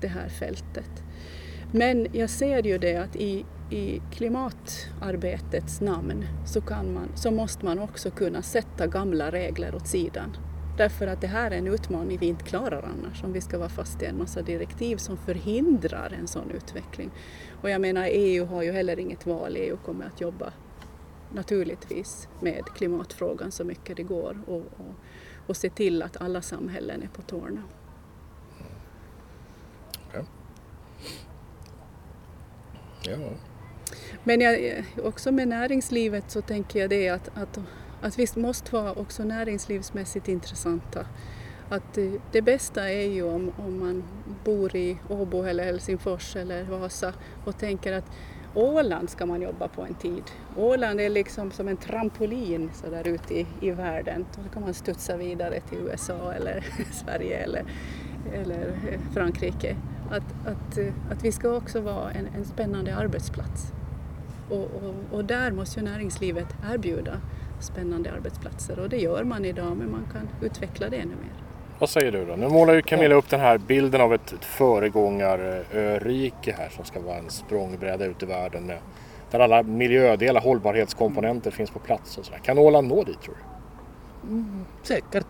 det 0.00 0.08
här 0.08 0.28
fältet. 0.28 1.02
Men 1.72 2.06
jag 2.12 2.30
ser 2.30 2.62
ju 2.62 2.78
det 2.78 2.96
att 2.96 3.16
i, 3.16 3.44
i 3.70 4.00
klimatarbetets 4.12 5.80
namn 5.80 6.24
så, 6.46 6.60
kan 6.60 6.94
man, 6.94 7.08
så 7.14 7.30
måste 7.30 7.64
man 7.64 7.78
också 7.78 8.10
kunna 8.10 8.42
sätta 8.42 8.86
gamla 8.86 9.30
regler 9.30 9.74
åt 9.74 9.88
sidan. 9.88 10.36
Därför 10.78 11.06
att 11.06 11.20
det 11.20 11.26
här 11.26 11.50
är 11.50 11.58
en 11.58 11.66
utmaning 11.66 12.18
vi 12.18 12.26
inte 12.26 12.44
klarar 12.44 12.82
annars 12.82 13.24
om 13.24 13.32
vi 13.32 13.40
ska 13.40 13.58
vara 13.58 13.68
fast 13.68 14.02
i 14.02 14.06
en 14.06 14.18
massa 14.18 14.42
direktiv 14.42 14.96
som 14.96 15.16
förhindrar 15.16 16.16
en 16.20 16.28
sån 16.28 16.50
utveckling. 16.50 17.10
Och 17.62 17.70
jag 17.70 17.80
menar 17.80 18.08
EU 18.12 18.46
har 18.46 18.62
ju 18.62 18.72
heller 18.72 18.98
inget 18.98 19.26
val, 19.26 19.56
EU 19.56 19.76
kommer 19.76 20.06
att 20.06 20.20
jobba 20.20 20.52
naturligtvis 21.32 22.28
med 22.40 22.64
klimatfrågan 22.64 23.52
så 23.52 23.64
mycket 23.64 23.96
det 23.96 24.02
går 24.02 24.42
och, 24.46 24.56
och, 24.56 24.94
och 25.46 25.56
se 25.56 25.70
till 25.70 26.02
att 26.02 26.16
alla 26.16 26.42
samhällen 26.42 27.02
är 27.02 27.08
på 27.08 27.22
tårna. 27.22 27.62
Okay. 30.08 30.24
Ja. 33.02 33.30
Men 34.24 34.40
jag, 34.40 34.84
också 35.02 35.32
med 35.32 35.48
näringslivet 35.48 36.30
så 36.30 36.42
tänker 36.42 36.80
jag 36.80 36.90
det 36.90 37.08
att, 37.08 37.30
att, 37.34 37.60
att 38.02 38.18
vi 38.18 38.26
måste 38.36 38.72
vara 38.72 38.92
också 38.92 39.24
näringslivsmässigt 39.24 40.28
intressanta. 40.28 41.06
Att 41.68 41.98
det 42.32 42.42
bästa 42.42 42.90
är 42.90 43.08
ju 43.08 43.22
om, 43.22 43.52
om 43.58 43.78
man 43.78 44.04
bor 44.44 44.76
i 44.76 44.98
Åbo 45.08 45.42
eller 45.42 45.64
Helsingfors 45.64 46.36
eller 46.36 46.64
Vasa 46.64 47.14
och 47.44 47.58
tänker 47.58 47.92
att 47.92 48.10
Åland 48.54 49.10
ska 49.10 49.26
man 49.26 49.42
jobba 49.42 49.68
på 49.68 49.82
en 49.82 49.94
tid. 49.94 50.22
Åland 50.56 51.00
är 51.00 51.10
liksom 51.10 51.50
som 51.50 51.68
en 51.68 51.76
trampolin 51.76 52.70
så 52.74 52.90
där 52.90 53.08
ute 53.08 53.34
i, 53.34 53.46
i 53.60 53.70
världen. 53.70 54.26
Då 54.44 54.52
kan 54.52 54.62
man 54.62 54.74
studsa 54.74 55.16
vidare 55.16 55.60
till 55.60 55.78
USA 55.78 56.32
eller 56.32 56.66
Sverige 56.92 57.38
eller, 57.38 57.64
eller 58.32 58.68
eh, 58.68 59.00
Frankrike. 59.14 59.76
Att, 60.10 60.46
att, 60.46 60.78
eh, 60.78 60.92
att 61.10 61.24
vi 61.24 61.32
ska 61.32 61.56
också 61.56 61.80
vara 61.80 62.10
en, 62.10 62.26
en 62.36 62.44
spännande 62.44 62.96
arbetsplats. 62.96 63.72
Och, 64.50 64.64
och, 64.64 64.94
och, 65.12 65.24
där 65.24 65.52
måste 65.52 65.80
ju 65.80 65.86
näringslivet 65.86 66.46
erbjuda 66.72 67.20
spännande 67.60 68.12
arbetsplatser 68.12 68.78
och 68.78 68.88
det 68.88 68.96
gör 68.96 69.24
man 69.24 69.44
idag 69.44 69.76
men 69.76 69.90
man 69.90 70.06
kan 70.12 70.28
utveckla 70.46 70.88
det 70.88 70.96
ännu 70.96 71.14
mer. 71.16 71.47
Vad 71.78 71.90
säger 71.90 72.12
du 72.12 72.24
då? 72.24 72.36
Nu 72.36 72.48
målar 72.48 72.74
ju 72.74 72.82
Camilla 72.82 73.14
upp 73.14 73.30
den 73.30 73.40
här 73.40 73.58
bilden 73.58 74.00
av 74.00 74.14
ett 74.14 74.34
föregångarörike 74.40 76.54
här 76.58 76.68
som 76.68 76.84
ska 76.84 77.00
vara 77.00 77.18
en 77.18 77.30
språngbräda 77.30 78.04
ut 78.04 78.22
i 78.22 78.26
världen 78.26 78.66
med, 78.66 78.78
där 79.30 79.40
alla 79.40 79.62
miljödelar, 79.62 80.40
hållbarhetskomponenter 80.40 81.50
finns 81.50 81.70
på 81.70 81.78
plats 81.78 82.18
och 82.18 82.24
sådär. 82.24 82.38
Kan 82.38 82.58
Åland 82.58 82.88
nå 82.88 83.04
dit 83.04 83.22
tror 83.22 83.34
du? 83.34 83.40
Mm, 84.28 84.64
säkert. 84.82 85.26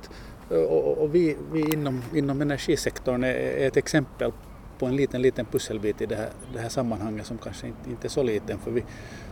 Och, 0.48 0.98
och 0.98 1.14
vi, 1.14 1.36
vi 1.52 1.72
inom, 1.72 2.02
inom 2.14 2.42
energisektorn 2.42 3.24
är, 3.24 3.34
är 3.34 3.66
ett 3.66 3.76
exempel 3.76 4.32
på 4.78 4.86
en 4.86 4.96
liten, 4.96 5.22
liten 5.22 5.46
pusselbit 5.46 6.00
i 6.00 6.06
det 6.06 6.16
här, 6.16 6.28
det 6.52 6.60
här 6.60 6.68
sammanhanget 6.68 7.26
som 7.26 7.38
kanske 7.38 7.66
inte, 7.66 7.90
inte 7.90 8.06
är 8.06 8.10
så 8.10 8.22
liten. 8.22 8.58
För 8.58 8.70
vi, 8.70 8.84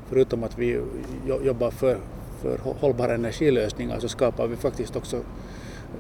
förutom 0.09 0.45
att 0.45 0.59
vi 0.59 0.81
jobbar 1.45 1.71
för, 1.71 1.99
för 2.43 2.59
hållbara 2.81 3.15
energilösningar 3.15 4.01
så 4.01 4.09
skapar 4.09 4.47
vi 4.47 4.57
faktiskt 4.57 4.97
också 4.97 5.23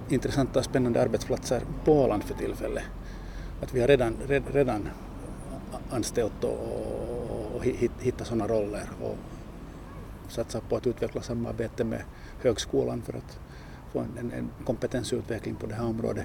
intressanta 0.08 0.58
och 0.58 0.64
spännande 0.64 1.02
arbetsplatser 1.02 1.62
på 1.84 1.92
Åland 1.92 2.24
för 2.24 2.34
tillfället. 2.34 2.84
Att 3.62 3.74
vi 3.74 3.80
har 3.80 3.88
redan, 3.88 4.16
redan 4.52 4.88
anställt 5.90 6.44
och, 6.44 7.56
och 7.56 7.64
hittat 8.00 8.26
sådana 8.26 8.46
roller 8.46 8.88
och 9.02 9.16
satsat 10.28 10.68
på 10.68 10.76
att 10.76 10.86
utveckla 10.86 11.22
samarbete 11.22 11.84
med 11.84 12.02
högskolan 12.42 13.02
för 13.02 13.12
att 13.12 13.38
få 13.92 13.98
en, 13.98 14.32
en 14.32 14.50
kompetensutveckling 14.64 15.54
på 15.54 15.66
det 15.66 15.74
här 15.74 15.86
området 15.86 16.24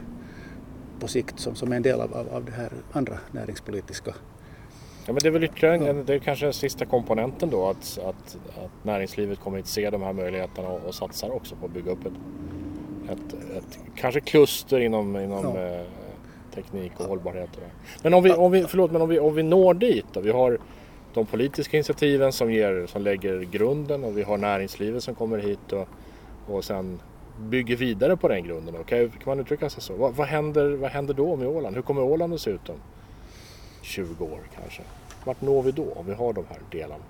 på 1.00 1.08
sikt 1.08 1.40
som, 1.40 1.56
som 1.56 1.72
är 1.72 1.76
en 1.76 1.82
del 1.82 2.02
av, 2.02 2.14
av, 2.14 2.30
av 2.30 2.46
det 2.46 2.52
här 2.52 2.72
andra 2.92 3.18
näringspolitiska 3.32 4.14
Ja, 5.06 5.14
men 5.14 5.20
det 5.22 5.28
är 5.28 5.32
väl 5.32 5.44
ytterligare 5.44 5.78
ja. 5.78 5.94
det 5.94 6.14
är 6.14 6.20
kanske 6.20 6.46
den 6.46 6.54
sista 6.54 6.86
komponenten 6.86 7.50
då 7.50 7.70
att, 7.70 8.00
att, 8.06 8.38
att 8.64 8.86
näringslivet 8.86 9.40
kommer 9.40 9.60
att 9.60 9.68
se 9.68 9.90
de 9.90 10.02
här 10.02 10.14
möjligheterna 10.14 10.68
och, 10.68 10.86
och 10.86 10.96
satsar 10.96 11.32
också 11.32 11.56
på 11.56 11.66
att 11.66 11.72
bygga 11.72 11.92
upp 11.92 12.06
ett 12.06 12.14
ett, 13.12 13.34
ett 13.58 13.80
kanske 13.96 14.20
kluster 14.20 14.80
inom, 14.80 15.18
inom 15.18 15.56
ja. 15.56 15.62
eh, 15.62 15.82
teknik 16.54 16.92
och 16.98 17.06
hållbarhet. 17.06 17.50
Men 18.04 18.14
om 18.14 18.24
vi, 18.24 18.32
om 18.32 18.52
vi, 18.52 18.64
förlåt, 18.64 18.92
men 18.92 19.02
om 19.02 19.10
vi, 19.10 19.20
om 19.20 19.36
vi 19.36 19.44
når 19.44 19.74
dit 19.74 20.06
då? 20.14 20.20
Vi 20.20 20.32
har 20.32 20.58
de 21.14 21.26
politiska 21.26 21.78
initiativen 21.78 22.34
som, 22.34 22.52
ger, 22.52 22.88
som 22.88 23.02
lägger 23.02 23.40
grunden 23.40 24.04
och 24.04 24.18
vi 24.18 24.24
har 24.24 24.38
näringslivet 24.38 25.04
som 25.04 25.16
kommer 25.16 25.38
hit 25.38 25.74
och, 25.74 25.88
och 26.48 26.64
sen 26.64 27.00
bygger 27.40 27.76
vidare 27.76 28.18
på 28.18 28.28
den 28.28 28.44
grunden. 28.44 28.76
Okay? 28.76 29.10
Kan 29.10 29.22
man 29.26 29.40
uttrycka 29.40 29.70
sig 29.70 29.84
så? 29.84 29.94
Vad, 29.96 30.16
vad, 30.16 30.28
händer, 30.28 30.70
vad 30.70 30.92
händer 30.92 31.14
då 31.14 31.36
med 31.36 31.48
Åland? 31.48 31.76
Hur 31.76 31.82
kommer 31.82 32.02
Åland 32.02 32.34
att 32.34 32.42
se 32.42 32.50
ut 32.50 32.70
om 32.70 32.78
20 33.82 34.24
år 34.24 34.40
kanske? 34.56 34.82
Vart 35.26 35.42
når 35.42 35.64
vi 35.64 35.72
då 35.72 35.94
om 35.96 36.06
vi 36.06 36.14
har 36.14 36.34
de 36.34 36.46
här 36.50 36.60
delarna? 36.72 37.04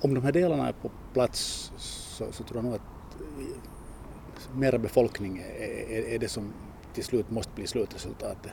Om 0.00 0.14
de 0.14 0.24
här 0.24 0.32
delarna 0.32 0.68
är 0.68 0.72
på 0.72 0.90
plats 1.12 1.72
så, 1.76 2.24
så 2.32 2.44
tror 2.44 2.56
jag 2.56 2.64
nog 2.64 2.74
att 2.74 2.80
mera 4.54 4.78
befolkning 4.78 5.38
är, 5.38 6.14
är, 6.14 6.18
det 6.18 6.28
som 6.28 6.52
till 6.94 7.04
slut 7.04 7.30
måste 7.30 7.52
bli 7.54 7.66
slutresultatet. 7.66 8.52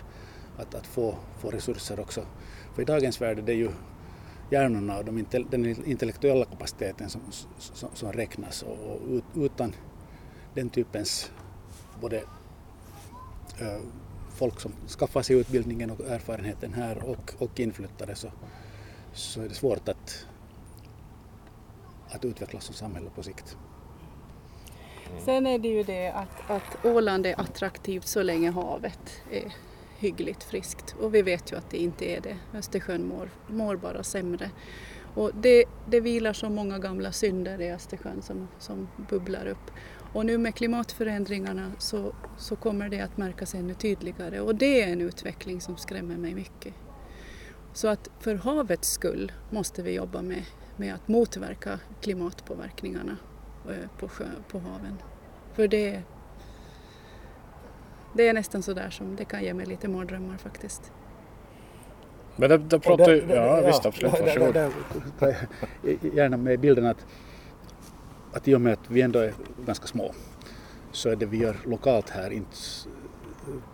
Att, 0.57 0.75
att 0.75 0.87
få, 0.87 1.15
få 1.39 1.49
resurser 1.49 1.99
också. 1.99 2.25
För 2.73 2.81
i 2.81 2.85
dagens 2.85 3.21
värld 3.21 3.39
är 3.39 3.41
det 3.41 3.53
ju 3.53 3.69
hjärnorna 4.51 4.97
och 4.97 5.05
de, 5.05 5.25
den 5.49 5.85
intellektuella 5.85 6.45
kapaciteten 6.45 7.09
som, 7.09 7.21
som, 7.57 7.89
som 7.93 8.11
räknas 8.11 8.63
och, 8.63 9.21
utan 9.35 9.75
den 10.53 10.69
typens 10.69 11.31
både 12.01 12.17
äh, 13.59 13.81
folk 14.29 14.59
som 14.59 14.71
skaffar 14.87 15.21
sig 15.21 15.35
utbildningen 15.35 15.91
och 15.91 15.99
erfarenheten 15.99 16.73
här 16.73 17.03
och, 17.03 17.33
och 17.37 17.59
inflyttare 17.59 18.15
så, 18.15 18.31
så 19.13 19.41
är 19.41 19.49
det 19.49 19.55
svårt 19.55 19.89
att, 19.89 20.25
att 22.09 22.25
utvecklas 22.25 22.63
som 22.63 22.75
samhälle 22.75 23.09
på 23.15 23.23
sikt. 23.23 23.57
Mm. 25.11 25.25
Sen 25.25 25.47
är 25.47 25.59
det 25.59 25.67
ju 25.67 25.83
det 25.83 26.09
att, 26.09 26.49
att 26.51 26.85
Åland 26.85 27.25
är 27.25 27.41
attraktivt 27.41 28.07
så 28.07 28.23
länge 28.23 28.51
havet 28.51 29.21
är 29.31 29.53
hyggligt 29.99 30.43
friskt 30.43 30.95
och 31.01 31.15
vi 31.15 31.21
vet 31.21 31.51
ju 31.51 31.57
att 31.57 31.69
det 31.69 31.77
inte 31.77 32.05
är 32.05 32.21
det. 32.21 32.37
Östersjön 32.53 33.07
mår, 33.07 33.29
mår 33.47 33.75
bara 33.75 34.03
sämre. 34.03 34.49
Och 35.15 35.31
det, 35.41 35.65
det 35.89 35.99
vilar 35.99 36.33
så 36.33 36.49
många 36.49 36.79
gamla 36.79 37.11
synder 37.11 37.61
i 37.61 37.71
Östersjön 37.71 38.21
som, 38.21 38.47
som 38.59 38.87
bubblar 39.09 39.45
upp. 39.45 39.71
Och 40.13 40.25
nu 40.25 40.37
med 40.37 40.55
klimatförändringarna 40.55 41.71
så, 41.77 42.13
så 42.37 42.55
kommer 42.55 42.89
det 42.89 43.01
att 43.01 43.17
märkas 43.17 43.55
ännu 43.55 43.73
tydligare 43.73 44.39
och 44.39 44.55
det 44.55 44.81
är 44.81 44.93
en 44.93 45.01
utveckling 45.01 45.61
som 45.61 45.77
skrämmer 45.77 46.17
mig 46.17 46.35
mycket. 46.35 46.73
Så 47.73 47.87
att 47.87 48.09
för 48.19 48.35
havets 48.35 48.91
skull 48.91 49.31
måste 49.49 49.81
vi 49.81 49.91
jobba 49.91 50.21
med, 50.21 50.43
med 50.77 50.93
att 50.93 51.07
motverka 51.07 51.79
klimatpåverkningarna 52.01 53.17
på, 53.99 54.07
sjö, 54.07 54.25
på 54.47 54.59
haven. 54.59 54.97
För 55.53 55.67
det, 55.67 56.01
det 58.13 58.27
är 58.27 58.33
nästan 58.33 58.63
så 58.63 58.73
där 58.73 58.89
som 58.89 59.15
det 59.15 59.25
kan 59.25 59.43
ge 59.43 59.53
mig 59.53 59.65
lite 59.65 59.87
mardrömmar 59.87 60.37
faktiskt. 60.37 60.91
Men 62.35 62.49
det, 62.49 62.57
det 62.57 62.79
pratar 62.79 63.11
ju... 63.11 63.25
Ja, 63.29 63.61
visst 63.65 63.85
absolut, 63.85 64.19
varsågod. 64.21 64.53
Där, 64.53 64.71
där, 65.19 65.37
gärna 66.13 66.37
med 66.37 66.59
bilden 66.59 66.85
att, 66.85 67.05
att 68.33 68.47
i 68.47 68.55
och 68.55 68.61
med 68.61 68.73
att 68.73 68.89
vi 68.89 69.01
ändå 69.01 69.19
är 69.19 69.33
ganska 69.65 69.87
små 69.87 70.13
så 70.91 71.09
är 71.09 71.15
det 71.15 71.25
vi 71.25 71.37
gör 71.37 71.55
lokalt 71.65 72.09
här 72.09 72.29
inte 72.31 72.57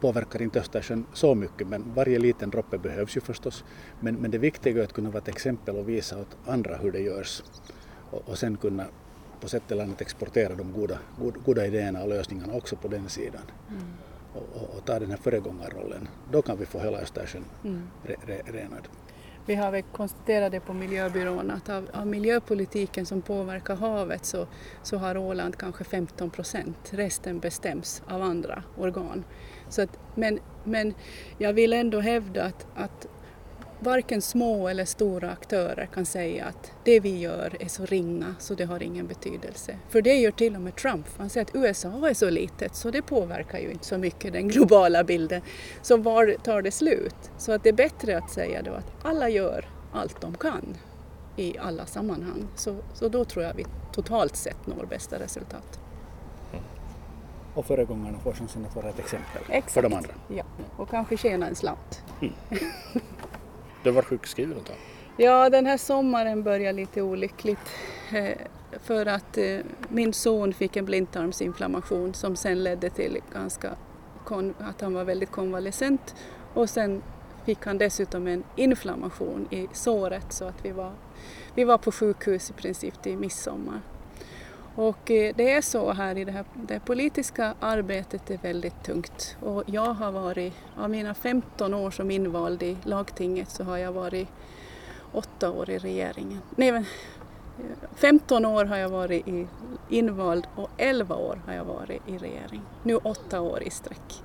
påverkar 0.02 0.42
inte 0.42 0.60
Östersjön 0.60 1.06
så 1.14 1.36
mycket 1.36 1.68
men 1.68 1.94
varje 1.94 2.20
liten 2.20 2.50
droppe 2.50 2.78
behövs 2.78 3.18
ju 3.18 3.22
förstås. 3.22 3.64
Men, 4.00 4.16
men 4.16 4.32
det 4.32 4.38
viktiga 4.38 4.80
är 4.80 4.84
att 4.84 4.94
kunna 4.94 5.10
vara 5.10 5.22
ett 5.22 5.28
exempel 5.28 5.76
och 5.76 5.90
visa 5.90 6.22
åt 6.22 6.38
andra 6.46 6.78
hur 6.78 6.92
det 6.92 7.00
görs 7.00 7.44
och, 8.12 8.30
och 8.30 8.38
sen 8.38 8.58
kunna 8.58 8.86
på 9.42 9.50
sätt 9.50 9.72
eller 9.72 9.84
annat 9.84 10.02
exportera 10.02 10.56
de 10.56 10.74
goda, 10.74 11.00
goda, 11.20 11.40
goda 11.46 11.66
idéerna 11.66 12.04
och 12.04 12.10
lösningarna 12.10 12.54
också 12.54 12.76
på 12.76 12.88
den 12.88 13.10
sidan. 13.10 13.42
Mm. 13.70 13.84
Och, 14.34 14.62
och, 14.62 14.78
och, 14.78 14.86
ta 14.86 15.00
den 15.00 15.10
här 15.10 15.18
föregångarrollen. 15.18 16.08
Då 16.32 16.42
kan 16.42 16.58
vi 16.58 16.66
få 16.66 16.80
hela 16.80 16.98
Östersjön 16.98 17.46
mm. 17.64 17.88
re, 18.04 18.16
re, 18.26 18.42
renad. 18.46 18.88
Vi 19.46 19.56
har 19.56 19.72
väl 19.72 19.84
konstaterat 19.84 20.52
det 20.52 20.60
på 20.60 20.74
miljöbyrån 20.74 21.52
att 21.52 21.70
av, 21.70 21.90
av, 21.94 22.08
miljöpolitiken 22.08 23.06
som 23.06 23.22
påverkar 23.22 23.76
havet 23.76 24.26
så, 24.26 24.48
så 24.84 24.98
har 24.98 25.18
Åland 25.18 25.58
kanske 25.58 25.84
15 25.84 26.30
procent. 26.30 26.78
Resten 26.90 27.40
bestäms 27.40 28.04
av 28.08 28.22
andra 28.22 28.64
organ. 28.78 29.24
Så 29.70 29.82
att, 29.82 30.00
men, 30.16 30.40
men 30.64 30.94
jag 31.38 31.54
vill 31.54 31.74
ändå 31.74 32.00
hävda 32.00 32.44
att, 32.44 32.68
att 32.76 33.08
varken 33.80 34.22
små 34.22 34.68
eller 34.68 34.86
stora 34.86 35.32
aktörer 35.32 35.86
kan 35.94 36.06
säga 36.06 36.46
att 36.46 36.72
det 36.84 37.00
vi 37.00 37.20
gör 37.20 37.58
är 37.60 37.68
så 37.68 37.86
ringa 37.86 38.36
så 38.40 38.54
det 38.54 38.66
har 38.66 38.84
ingen 38.84 39.08
betydelse. 39.08 39.78
För 39.90 40.02
det 40.02 40.14
gör 40.14 40.32
till 40.32 40.56
och 40.56 40.62
med 40.62 40.76
Trump. 40.76 41.08
Han 41.18 41.30
säger 41.30 41.46
att 41.46 41.56
USA 41.56 42.10
är 42.10 42.14
så 42.14 42.30
litet 42.30 42.76
så 42.76 42.92
det 42.92 43.02
påverkar 43.02 43.60
ju 43.60 43.72
inte 43.72 43.86
så 43.86 43.98
mycket 43.98 44.34
den 44.34 44.48
globala 44.48 45.04
bilden. 45.04 45.42
Så 45.82 45.98
var 45.98 46.36
tar 46.44 46.62
det 46.62 46.72
slut? 46.72 47.32
Så 47.38 47.52
att 47.52 47.64
det 47.64 47.70
är 47.70 47.74
bättre 47.74 48.18
att 48.18 48.32
säga 48.32 48.62
då 48.62 48.72
att 48.72 49.06
alla 49.06 49.30
gör 49.30 49.70
allt 49.94 50.22
de 50.22 50.38
kan 50.38 50.78
i 51.36 51.58
alla 51.58 51.86
sammanhang. 51.86 52.48
Så, 52.56 52.76
så 52.94 53.10
då 53.10 53.26
tror 53.26 53.46
jag 53.46 53.54
vi 53.54 53.66
totalt 53.94 54.36
sett 54.36 54.68
når 54.68 54.86
bästa 54.86 55.20
resultat 55.20 55.80
och 57.58 57.66
föregångarna 57.66 58.20
får 58.20 58.34
chansen 58.34 58.66
att 58.66 58.76
vara 58.76 58.90
ett 58.90 59.00
exempel 59.00 59.42
Exakt. 59.50 59.72
för 59.72 59.82
de 59.82 59.94
andra. 59.94 60.14
Ja, 60.28 60.44
och 60.78 60.90
kanske 60.90 61.18
tjäna 61.18 61.48
en 61.48 61.56
slant. 61.56 62.04
Mm. 62.22 62.34
du 63.84 63.90
har 63.90 63.96
varit 63.96 64.06
sjukskriven 64.06 64.58
ett 64.58 64.66
tag? 64.66 64.76
Ja, 65.18 65.50
den 65.50 65.66
här 65.66 65.78
sommaren 65.78 66.44
började 66.44 66.78
lite 66.78 67.02
olyckligt 67.02 67.70
eh, 68.12 68.38
för 68.84 69.06
att 69.06 69.38
eh, 69.38 69.60
min 69.90 70.14
son 70.14 70.54
fick 70.54 70.76
en 70.76 70.86
blindtarmsinflammation 70.86 72.14
som 72.14 72.36
sen 72.36 72.64
ledde 72.64 72.90
till 72.90 73.18
ganska 73.34 73.72
att 74.60 74.82
han 74.82 74.94
var 74.94 75.04
väldigt 75.04 75.32
konvalescent 75.32 76.16
och 76.54 76.70
sen 76.70 77.02
fick 77.46 77.66
han 77.66 77.78
dessutom 77.78 78.28
en 78.28 78.44
inflammation 78.56 79.48
i 79.52 79.68
såret 79.74 80.34
så 80.34 80.46
att 80.46 80.66
vi 80.66 80.72
var, 80.72 80.92
vi 81.56 81.64
var 81.64 81.78
på 81.78 81.92
sjukhus 81.92 82.50
i 82.50 82.54
princip 82.54 83.02
till 83.02 83.18
midsommar. 83.18 83.82
Och 84.78 85.12
eh, 85.12 85.36
det 85.36 85.52
är 85.52 85.62
så 85.62 85.92
här 85.92 86.18
i 86.18 86.24
det 86.24 86.32
här 86.32 86.46
det 86.54 86.80
politiska 86.80 87.54
arbetet 87.60 88.32
är 88.32 88.38
väldigt 88.38 88.84
tungt 88.84 89.38
och 89.42 89.64
jag 89.66 89.94
har 89.94 90.12
varit, 90.12 90.54
av 90.76 90.90
mina 90.90 91.14
15 91.14 91.74
år 91.74 91.92
som 91.92 92.12
invald 92.12 92.64
i 92.64 92.78
lagtinget 92.84 93.50
så 93.50 93.64
har 93.64 93.78
jag 93.78 93.92
varit 93.92 94.28
åtta 95.12 95.52
år 95.52 95.70
i 95.70 95.78
regeringen. 95.78 96.40
Nej, 96.56 96.72
men 96.72 96.82
eh, 96.82 97.90
15 97.96 98.46
år 98.46 98.66
har 98.66 98.78
jag 98.78 98.90
varit 98.90 99.28
i, 99.28 99.48
invald 99.90 100.48
och 100.56 100.70
11 100.78 101.16
år 101.16 101.42
har 101.46 101.54
jag 101.54 101.66
varit 101.66 102.02
i 102.08 102.18
regering. 102.18 102.62
Nu 102.84 102.96
åtta 102.96 103.42
år 103.42 103.64
i 103.64 103.70
sträck. 103.70 104.24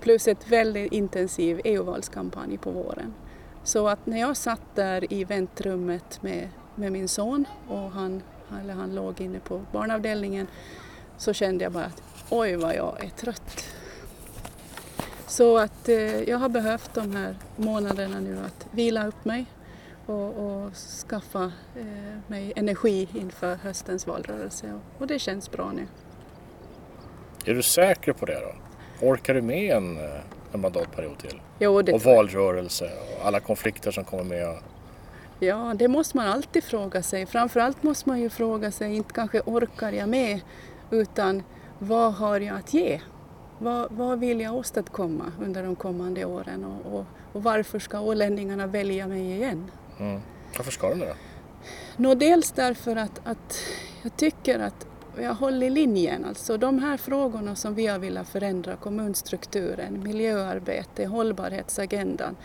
Plus 0.00 0.28
ett 0.28 0.48
väldigt 0.48 0.92
intensiv 0.92 1.60
EU-valskampanj 1.64 2.58
på 2.58 2.70
våren. 2.70 3.14
Så 3.64 3.88
att 3.88 4.06
när 4.06 4.20
jag 4.20 4.36
satt 4.36 4.74
där 4.74 5.12
i 5.12 5.24
väntrummet 5.24 6.22
med, 6.22 6.48
med 6.74 6.92
min 6.92 7.08
son 7.08 7.44
och 7.68 7.90
han 7.90 8.22
eller 8.62 8.74
han 8.74 8.94
låg 8.94 9.20
inne 9.20 9.40
på 9.40 9.62
barnavdelningen, 9.72 10.46
så 11.16 11.32
kände 11.32 11.64
jag 11.64 11.72
bara 11.72 11.84
att 11.84 12.02
oj 12.30 12.56
vad 12.56 12.74
jag 12.74 13.04
är 13.04 13.08
trött. 13.08 13.64
Så 15.26 15.58
att 15.58 15.88
eh, 15.88 16.22
jag 16.22 16.38
har 16.38 16.48
behövt 16.48 16.94
de 16.94 17.16
här 17.16 17.36
månaderna 17.56 18.20
nu 18.20 18.38
att 18.38 18.66
vila 18.70 19.06
upp 19.06 19.24
mig 19.24 19.46
och, 20.06 20.38
och 20.38 20.74
skaffa 21.08 21.52
eh, 21.76 22.18
mig 22.26 22.52
energi 22.56 23.08
inför 23.14 23.56
höstens 23.56 24.06
valrörelse 24.06 24.72
och, 24.72 25.00
och 25.00 25.06
det 25.06 25.18
känns 25.18 25.50
bra 25.50 25.72
nu. 25.72 25.86
Är 27.44 27.54
du 27.54 27.62
säker 27.62 28.12
på 28.12 28.26
det 28.26 28.40
då? 28.40 28.54
Orkar 29.06 29.34
du 29.34 29.42
med 29.42 29.76
en, 29.76 29.96
eh, 29.96 30.20
en 30.52 30.60
mandatperiod 30.60 31.18
till? 31.18 31.40
Jo, 31.58 31.82
det 31.82 31.92
och 31.92 32.02
valrörelse 32.02 32.84
och 32.84 33.26
alla 33.26 33.40
konflikter 33.40 33.90
som 33.90 34.04
kommer 34.04 34.24
med? 34.24 34.58
Ja, 35.42 35.74
det 35.76 35.88
måste 35.88 36.16
man 36.16 36.26
alltid 36.26 36.64
fråga 36.64 37.02
sig. 37.02 37.26
Framförallt 37.26 37.82
måste 37.82 38.08
man 38.08 38.20
ju 38.20 38.30
fråga 38.30 38.70
sig, 38.70 38.96
inte 38.96 39.14
kanske 39.14 39.40
orkar 39.40 39.92
jag 39.92 40.08
med, 40.08 40.40
utan 40.90 41.42
vad 41.78 42.14
har 42.14 42.40
jag 42.40 42.56
att 42.56 42.74
ge? 42.74 43.00
Vad, 43.58 43.92
vad 43.92 44.18
vill 44.18 44.40
jag 44.40 44.54
åstadkomma 44.54 45.32
under 45.40 45.62
de 45.62 45.76
kommande 45.76 46.24
åren 46.24 46.64
och, 46.64 46.94
och, 46.94 47.06
och 47.32 47.42
varför 47.42 47.78
ska 47.78 48.00
ålänningarna 48.00 48.66
välja 48.66 49.06
mig 49.06 49.32
igen? 49.32 49.70
Mm. 49.98 50.20
Varför 50.56 50.72
ska 50.72 50.88
de 50.88 50.98
det 50.98 51.06
då? 51.06 51.14
Nå, 51.96 52.14
dels 52.14 52.52
därför 52.52 52.96
att, 52.96 53.20
att 53.24 53.58
jag 54.02 54.16
tycker 54.16 54.58
att 54.58 54.86
jag 55.20 55.34
håller 55.34 55.70
linjen, 55.70 56.24
alltså 56.24 56.56
de 56.56 56.78
här 56.78 56.96
frågorna 56.96 57.54
som 57.54 57.74
vi 57.74 57.86
har 57.86 57.98
velat 57.98 58.28
förändra, 58.28 58.76
kommunstrukturen, 58.76 60.02
miljöarbete, 60.02 61.06
hållbarhetsagendan, 61.06 62.36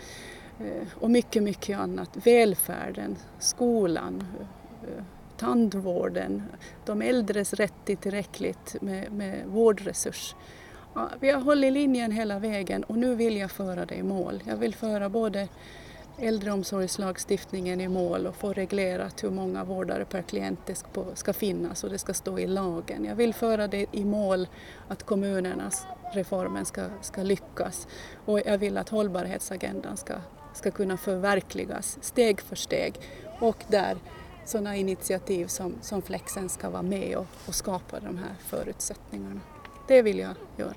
Eh, 0.60 0.88
och 1.00 1.10
mycket, 1.10 1.42
mycket 1.42 1.78
annat. 1.78 2.10
Välfärden, 2.26 3.16
skolan, 3.38 4.24
eh, 4.38 4.88
eh, 4.88 5.04
tandvården, 5.36 6.42
de 6.84 7.02
äldres 7.02 7.54
rätt 7.54 7.74
till 7.84 7.96
tillräckligt 7.96 8.76
med, 8.80 9.12
med 9.12 9.46
vårdresurs. 9.46 10.34
Ja, 10.94 11.10
vi 11.20 11.30
har 11.30 11.40
hållit 11.40 11.72
linjen 11.72 12.12
hela 12.12 12.38
vägen 12.38 12.84
och 12.84 12.98
nu 12.98 13.14
vill 13.14 13.36
jag 13.36 13.50
föra 13.50 13.86
det 13.86 13.94
i 13.94 14.02
mål. 14.02 14.42
Jag 14.46 14.56
vill 14.56 14.74
föra 14.74 15.08
både 15.08 15.48
äldreomsorgslagstiftningen 16.18 17.80
i 17.80 17.88
mål 17.88 18.26
och 18.26 18.36
få 18.36 18.52
reglerat 18.52 19.24
hur 19.24 19.30
många 19.30 19.64
vårdare 19.64 20.04
per 20.04 20.22
klient 20.22 20.60
det 20.66 20.84
ska 21.14 21.32
finnas 21.32 21.84
och 21.84 21.90
det 21.90 21.98
ska 21.98 22.14
stå 22.14 22.38
i 22.38 22.46
lagen. 22.46 23.04
Jag 23.04 23.14
vill 23.14 23.34
föra 23.34 23.68
det 23.68 23.86
i 23.92 24.04
mål 24.04 24.48
att 24.88 25.02
kommunernas 25.02 25.86
reformen 26.12 26.64
ska, 26.64 26.82
ska 27.00 27.22
lyckas 27.22 27.88
och 28.24 28.40
jag 28.46 28.58
vill 28.58 28.76
att 28.76 28.88
hållbarhetsagendan 28.88 29.96
ska 29.96 30.14
ska 30.56 30.70
kunna 30.70 30.96
förverkligas 30.96 31.98
steg 32.00 32.40
för 32.40 32.56
steg 32.56 32.94
och 33.40 33.64
där 33.68 33.96
sådana 34.44 34.76
initiativ 34.76 35.46
som, 35.46 35.74
som 35.80 36.02
Flexen 36.02 36.48
ska 36.48 36.70
vara 36.70 36.82
med 36.82 37.16
och, 37.16 37.26
och 37.46 37.54
skapa 37.54 38.00
de 38.00 38.18
här 38.18 38.34
förutsättningarna. 38.48 39.40
Det 39.88 40.02
vill 40.02 40.18
jag 40.18 40.34
göra. 40.56 40.74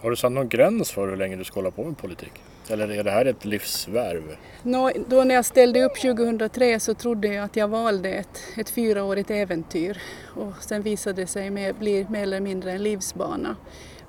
Har 0.00 0.10
du 0.10 0.16
satt 0.16 0.32
någon 0.32 0.48
gräns 0.48 0.90
för 0.90 1.08
hur 1.08 1.16
länge 1.16 1.36
du 1.36 1.44
ska 1.44 1.54
hålla 1.54 1.70
på 1.70 1.84
med 1.84 1.98
politik? 1.98 2.32
Eller 2.68 2.88
är 2.88 3.04
det 3.04 3.10
här 3.10 3.26
ett 3.26 3.44
livsvärv? 3.44 4.36
Nå, 4.62 4.90
då 5.08 5.24
när 5.24 5.34
jag 5.34 5.44
ställde 5.44 5.84
upp 5.84 6.00
2003 6.00 6.80
så 6.80 6.94
trodde 6.94 7.28
jag 7.28 7.44
att 7.44 7.56
jag 7.56 7.68
valde 7.68 8.08
ett, 8.08 8.42
ett 8.56 8.70
fyraårigt 8.70 9.30
äventyr 9.30 10.02
och 10.36 10.52
sen 10.60 10.82
visade 10.82 11.22
det 11.22 11.26
sig 11.26 11.50
med, 11.50 11.74
bli 11.74 12.06
mer 12.10 12.22
eller 12.22 12.40
mindre 12.40 12.72
en 12.72 12.82
livsbana. 12.82 13.56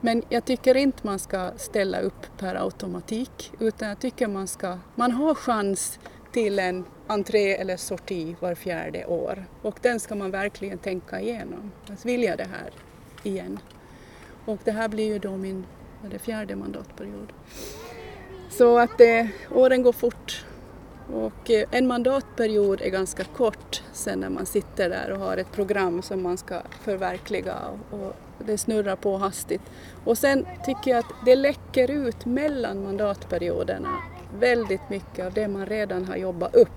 Men 0.06 0.24
jag 0.30 0.45
tycker 0.45 0.78
inte 0.78 1.08
man 1.08 1.20
ska 1.20 1.51
ställa 1.58 1.99
upp 1.99 2.38
per 2.38 2.56
automatik 2.56 3.51
utan 3.60 3.89
jag 3.89 3.99
tycker 3.99 4.28
man 4.28 4.47
ska, 4.47 4.78
man 4.95 5.12
har 5.12 5.36
chans 5.36 5.99
till 6.32 6.60
en 6.60 6.86
entré 7.08 7.56
eller 7.56 7.78
sorti 7.78 8.36
var 8.39 8.56
fjärde 8.56 9.06
år 9.06 9.45
och 9.62 9.80
den 9.82 9.99
ska 9.99 10.16
man 10.16 10.32
verkligen 10.32 10.78
tänka 10.78 11.22
igenom. 11.22 11.72
Alltså, 11.89 12.08
vill 12.08 12.24
jag 12.24 12.38
det 12.38 12.47
här 12.51 12.70
igen? 13.24 13.60
Och 14.45 14.60
det 14.64 14.72
här 14.72 14.88
blir 14.88 15.06
ju 15.06 15.20
då 15.20 15.38
min 15.38 15.66
det 16.12 16.20
fjärde 16.20 16.56
mandatperiod. 16.56 17.34
Så 18.49 18.80
att 18.80 19.01
eh, 19.01 19.26
åren 19.51 19.84
går 19.84 19.93
fort 19.93 20.45
och 21.12 21.51
eh, 21.51 21.68
en 21.72 21.88
mandatperiod 21.88 22.82
är 22.82 22.89
ganska 22.89 23.24
kort 23.24 23.82
sen 23.93 24.20
när 24.20 24.30
man 24.30 24.45
sitter 24.45 24.89
där 24.89 25.12
och 25.12 25.20
har 25.20 25.38
ett 25.38 25.51
program 25.51 26.01
som 26.01 26.24
man 26.24 26.38
ska 26.38 26.62
förverkliga 26.82 27.56
och 27.91 28.16
det 28.45 28.58
snurrar 28.58 28.95
på 28.95 29.18
hastigt. 29.18 29.62
Och 30.06 30.18
sen 30.18 30.45
tycker 30.66 30.91
jag 30.91 30.99
att 30.99 31.14
det 31.26 31.36
läcker 31.36 31.91
ut 31.91 32.26
mellan 32.26 32.84
mandatperioderna 32.84 33.89
väldigt 34.39 34.89
mycket 34.89 35.26
av 35.26 35.34
det 35.34 35.47
man 35.47 35.66
redan 35.66 36.06
har 36.06 36.16
jobbat 36.16 36.56
upp. 36.56 36.70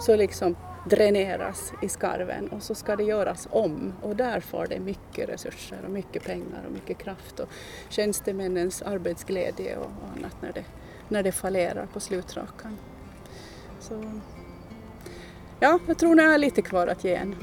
Så 0.00 0.16
liksom 0.16 0.56
dräneras 0.90 1.72
i 1.82 1.88
skarven 1.88 2.48
och 2.48 2.62
så 2.62 2.74
ska 2.74 2.96
det 2.96 3.04
göras 3.04 3.48
om 3.50 3.92
och 4.02 4.16
där 4.16 4.40
får 4.40 4.66
det 4.66 4.80
mycket 4.80 5.28
resurser 5.28 5.78
och 5.84 5.90
mycket 5.90 6.24
pengar 6.24 6.64
och 6.66 6.72
mycket 6.72 6.98
kraft 6.98 7.40
och 7.40 7.48
tjänstemännens 7.88 8.82
arbetsglädje 8.82 9.76
och 9.76 9.90
annat 10.16 10.42
när 10.42 10.52
det, 10.52 10.64
när 11.08 11.22
det 11.22 11.32
fallerar 11.32 11.86
på 11.86 12.00
slutrakan. 12.00 12.78
Så 13.88 14.02
ja, 15.60 15.78
jag 15.86 15.98
tror 15.98 16.14
ni 16.14 16.22
har 16.22 16.38
lite 16.38 16.62
kvar 16.62 16.86
att 16.86 17.04
ge 17.04 17.14
än. 17.14 17.34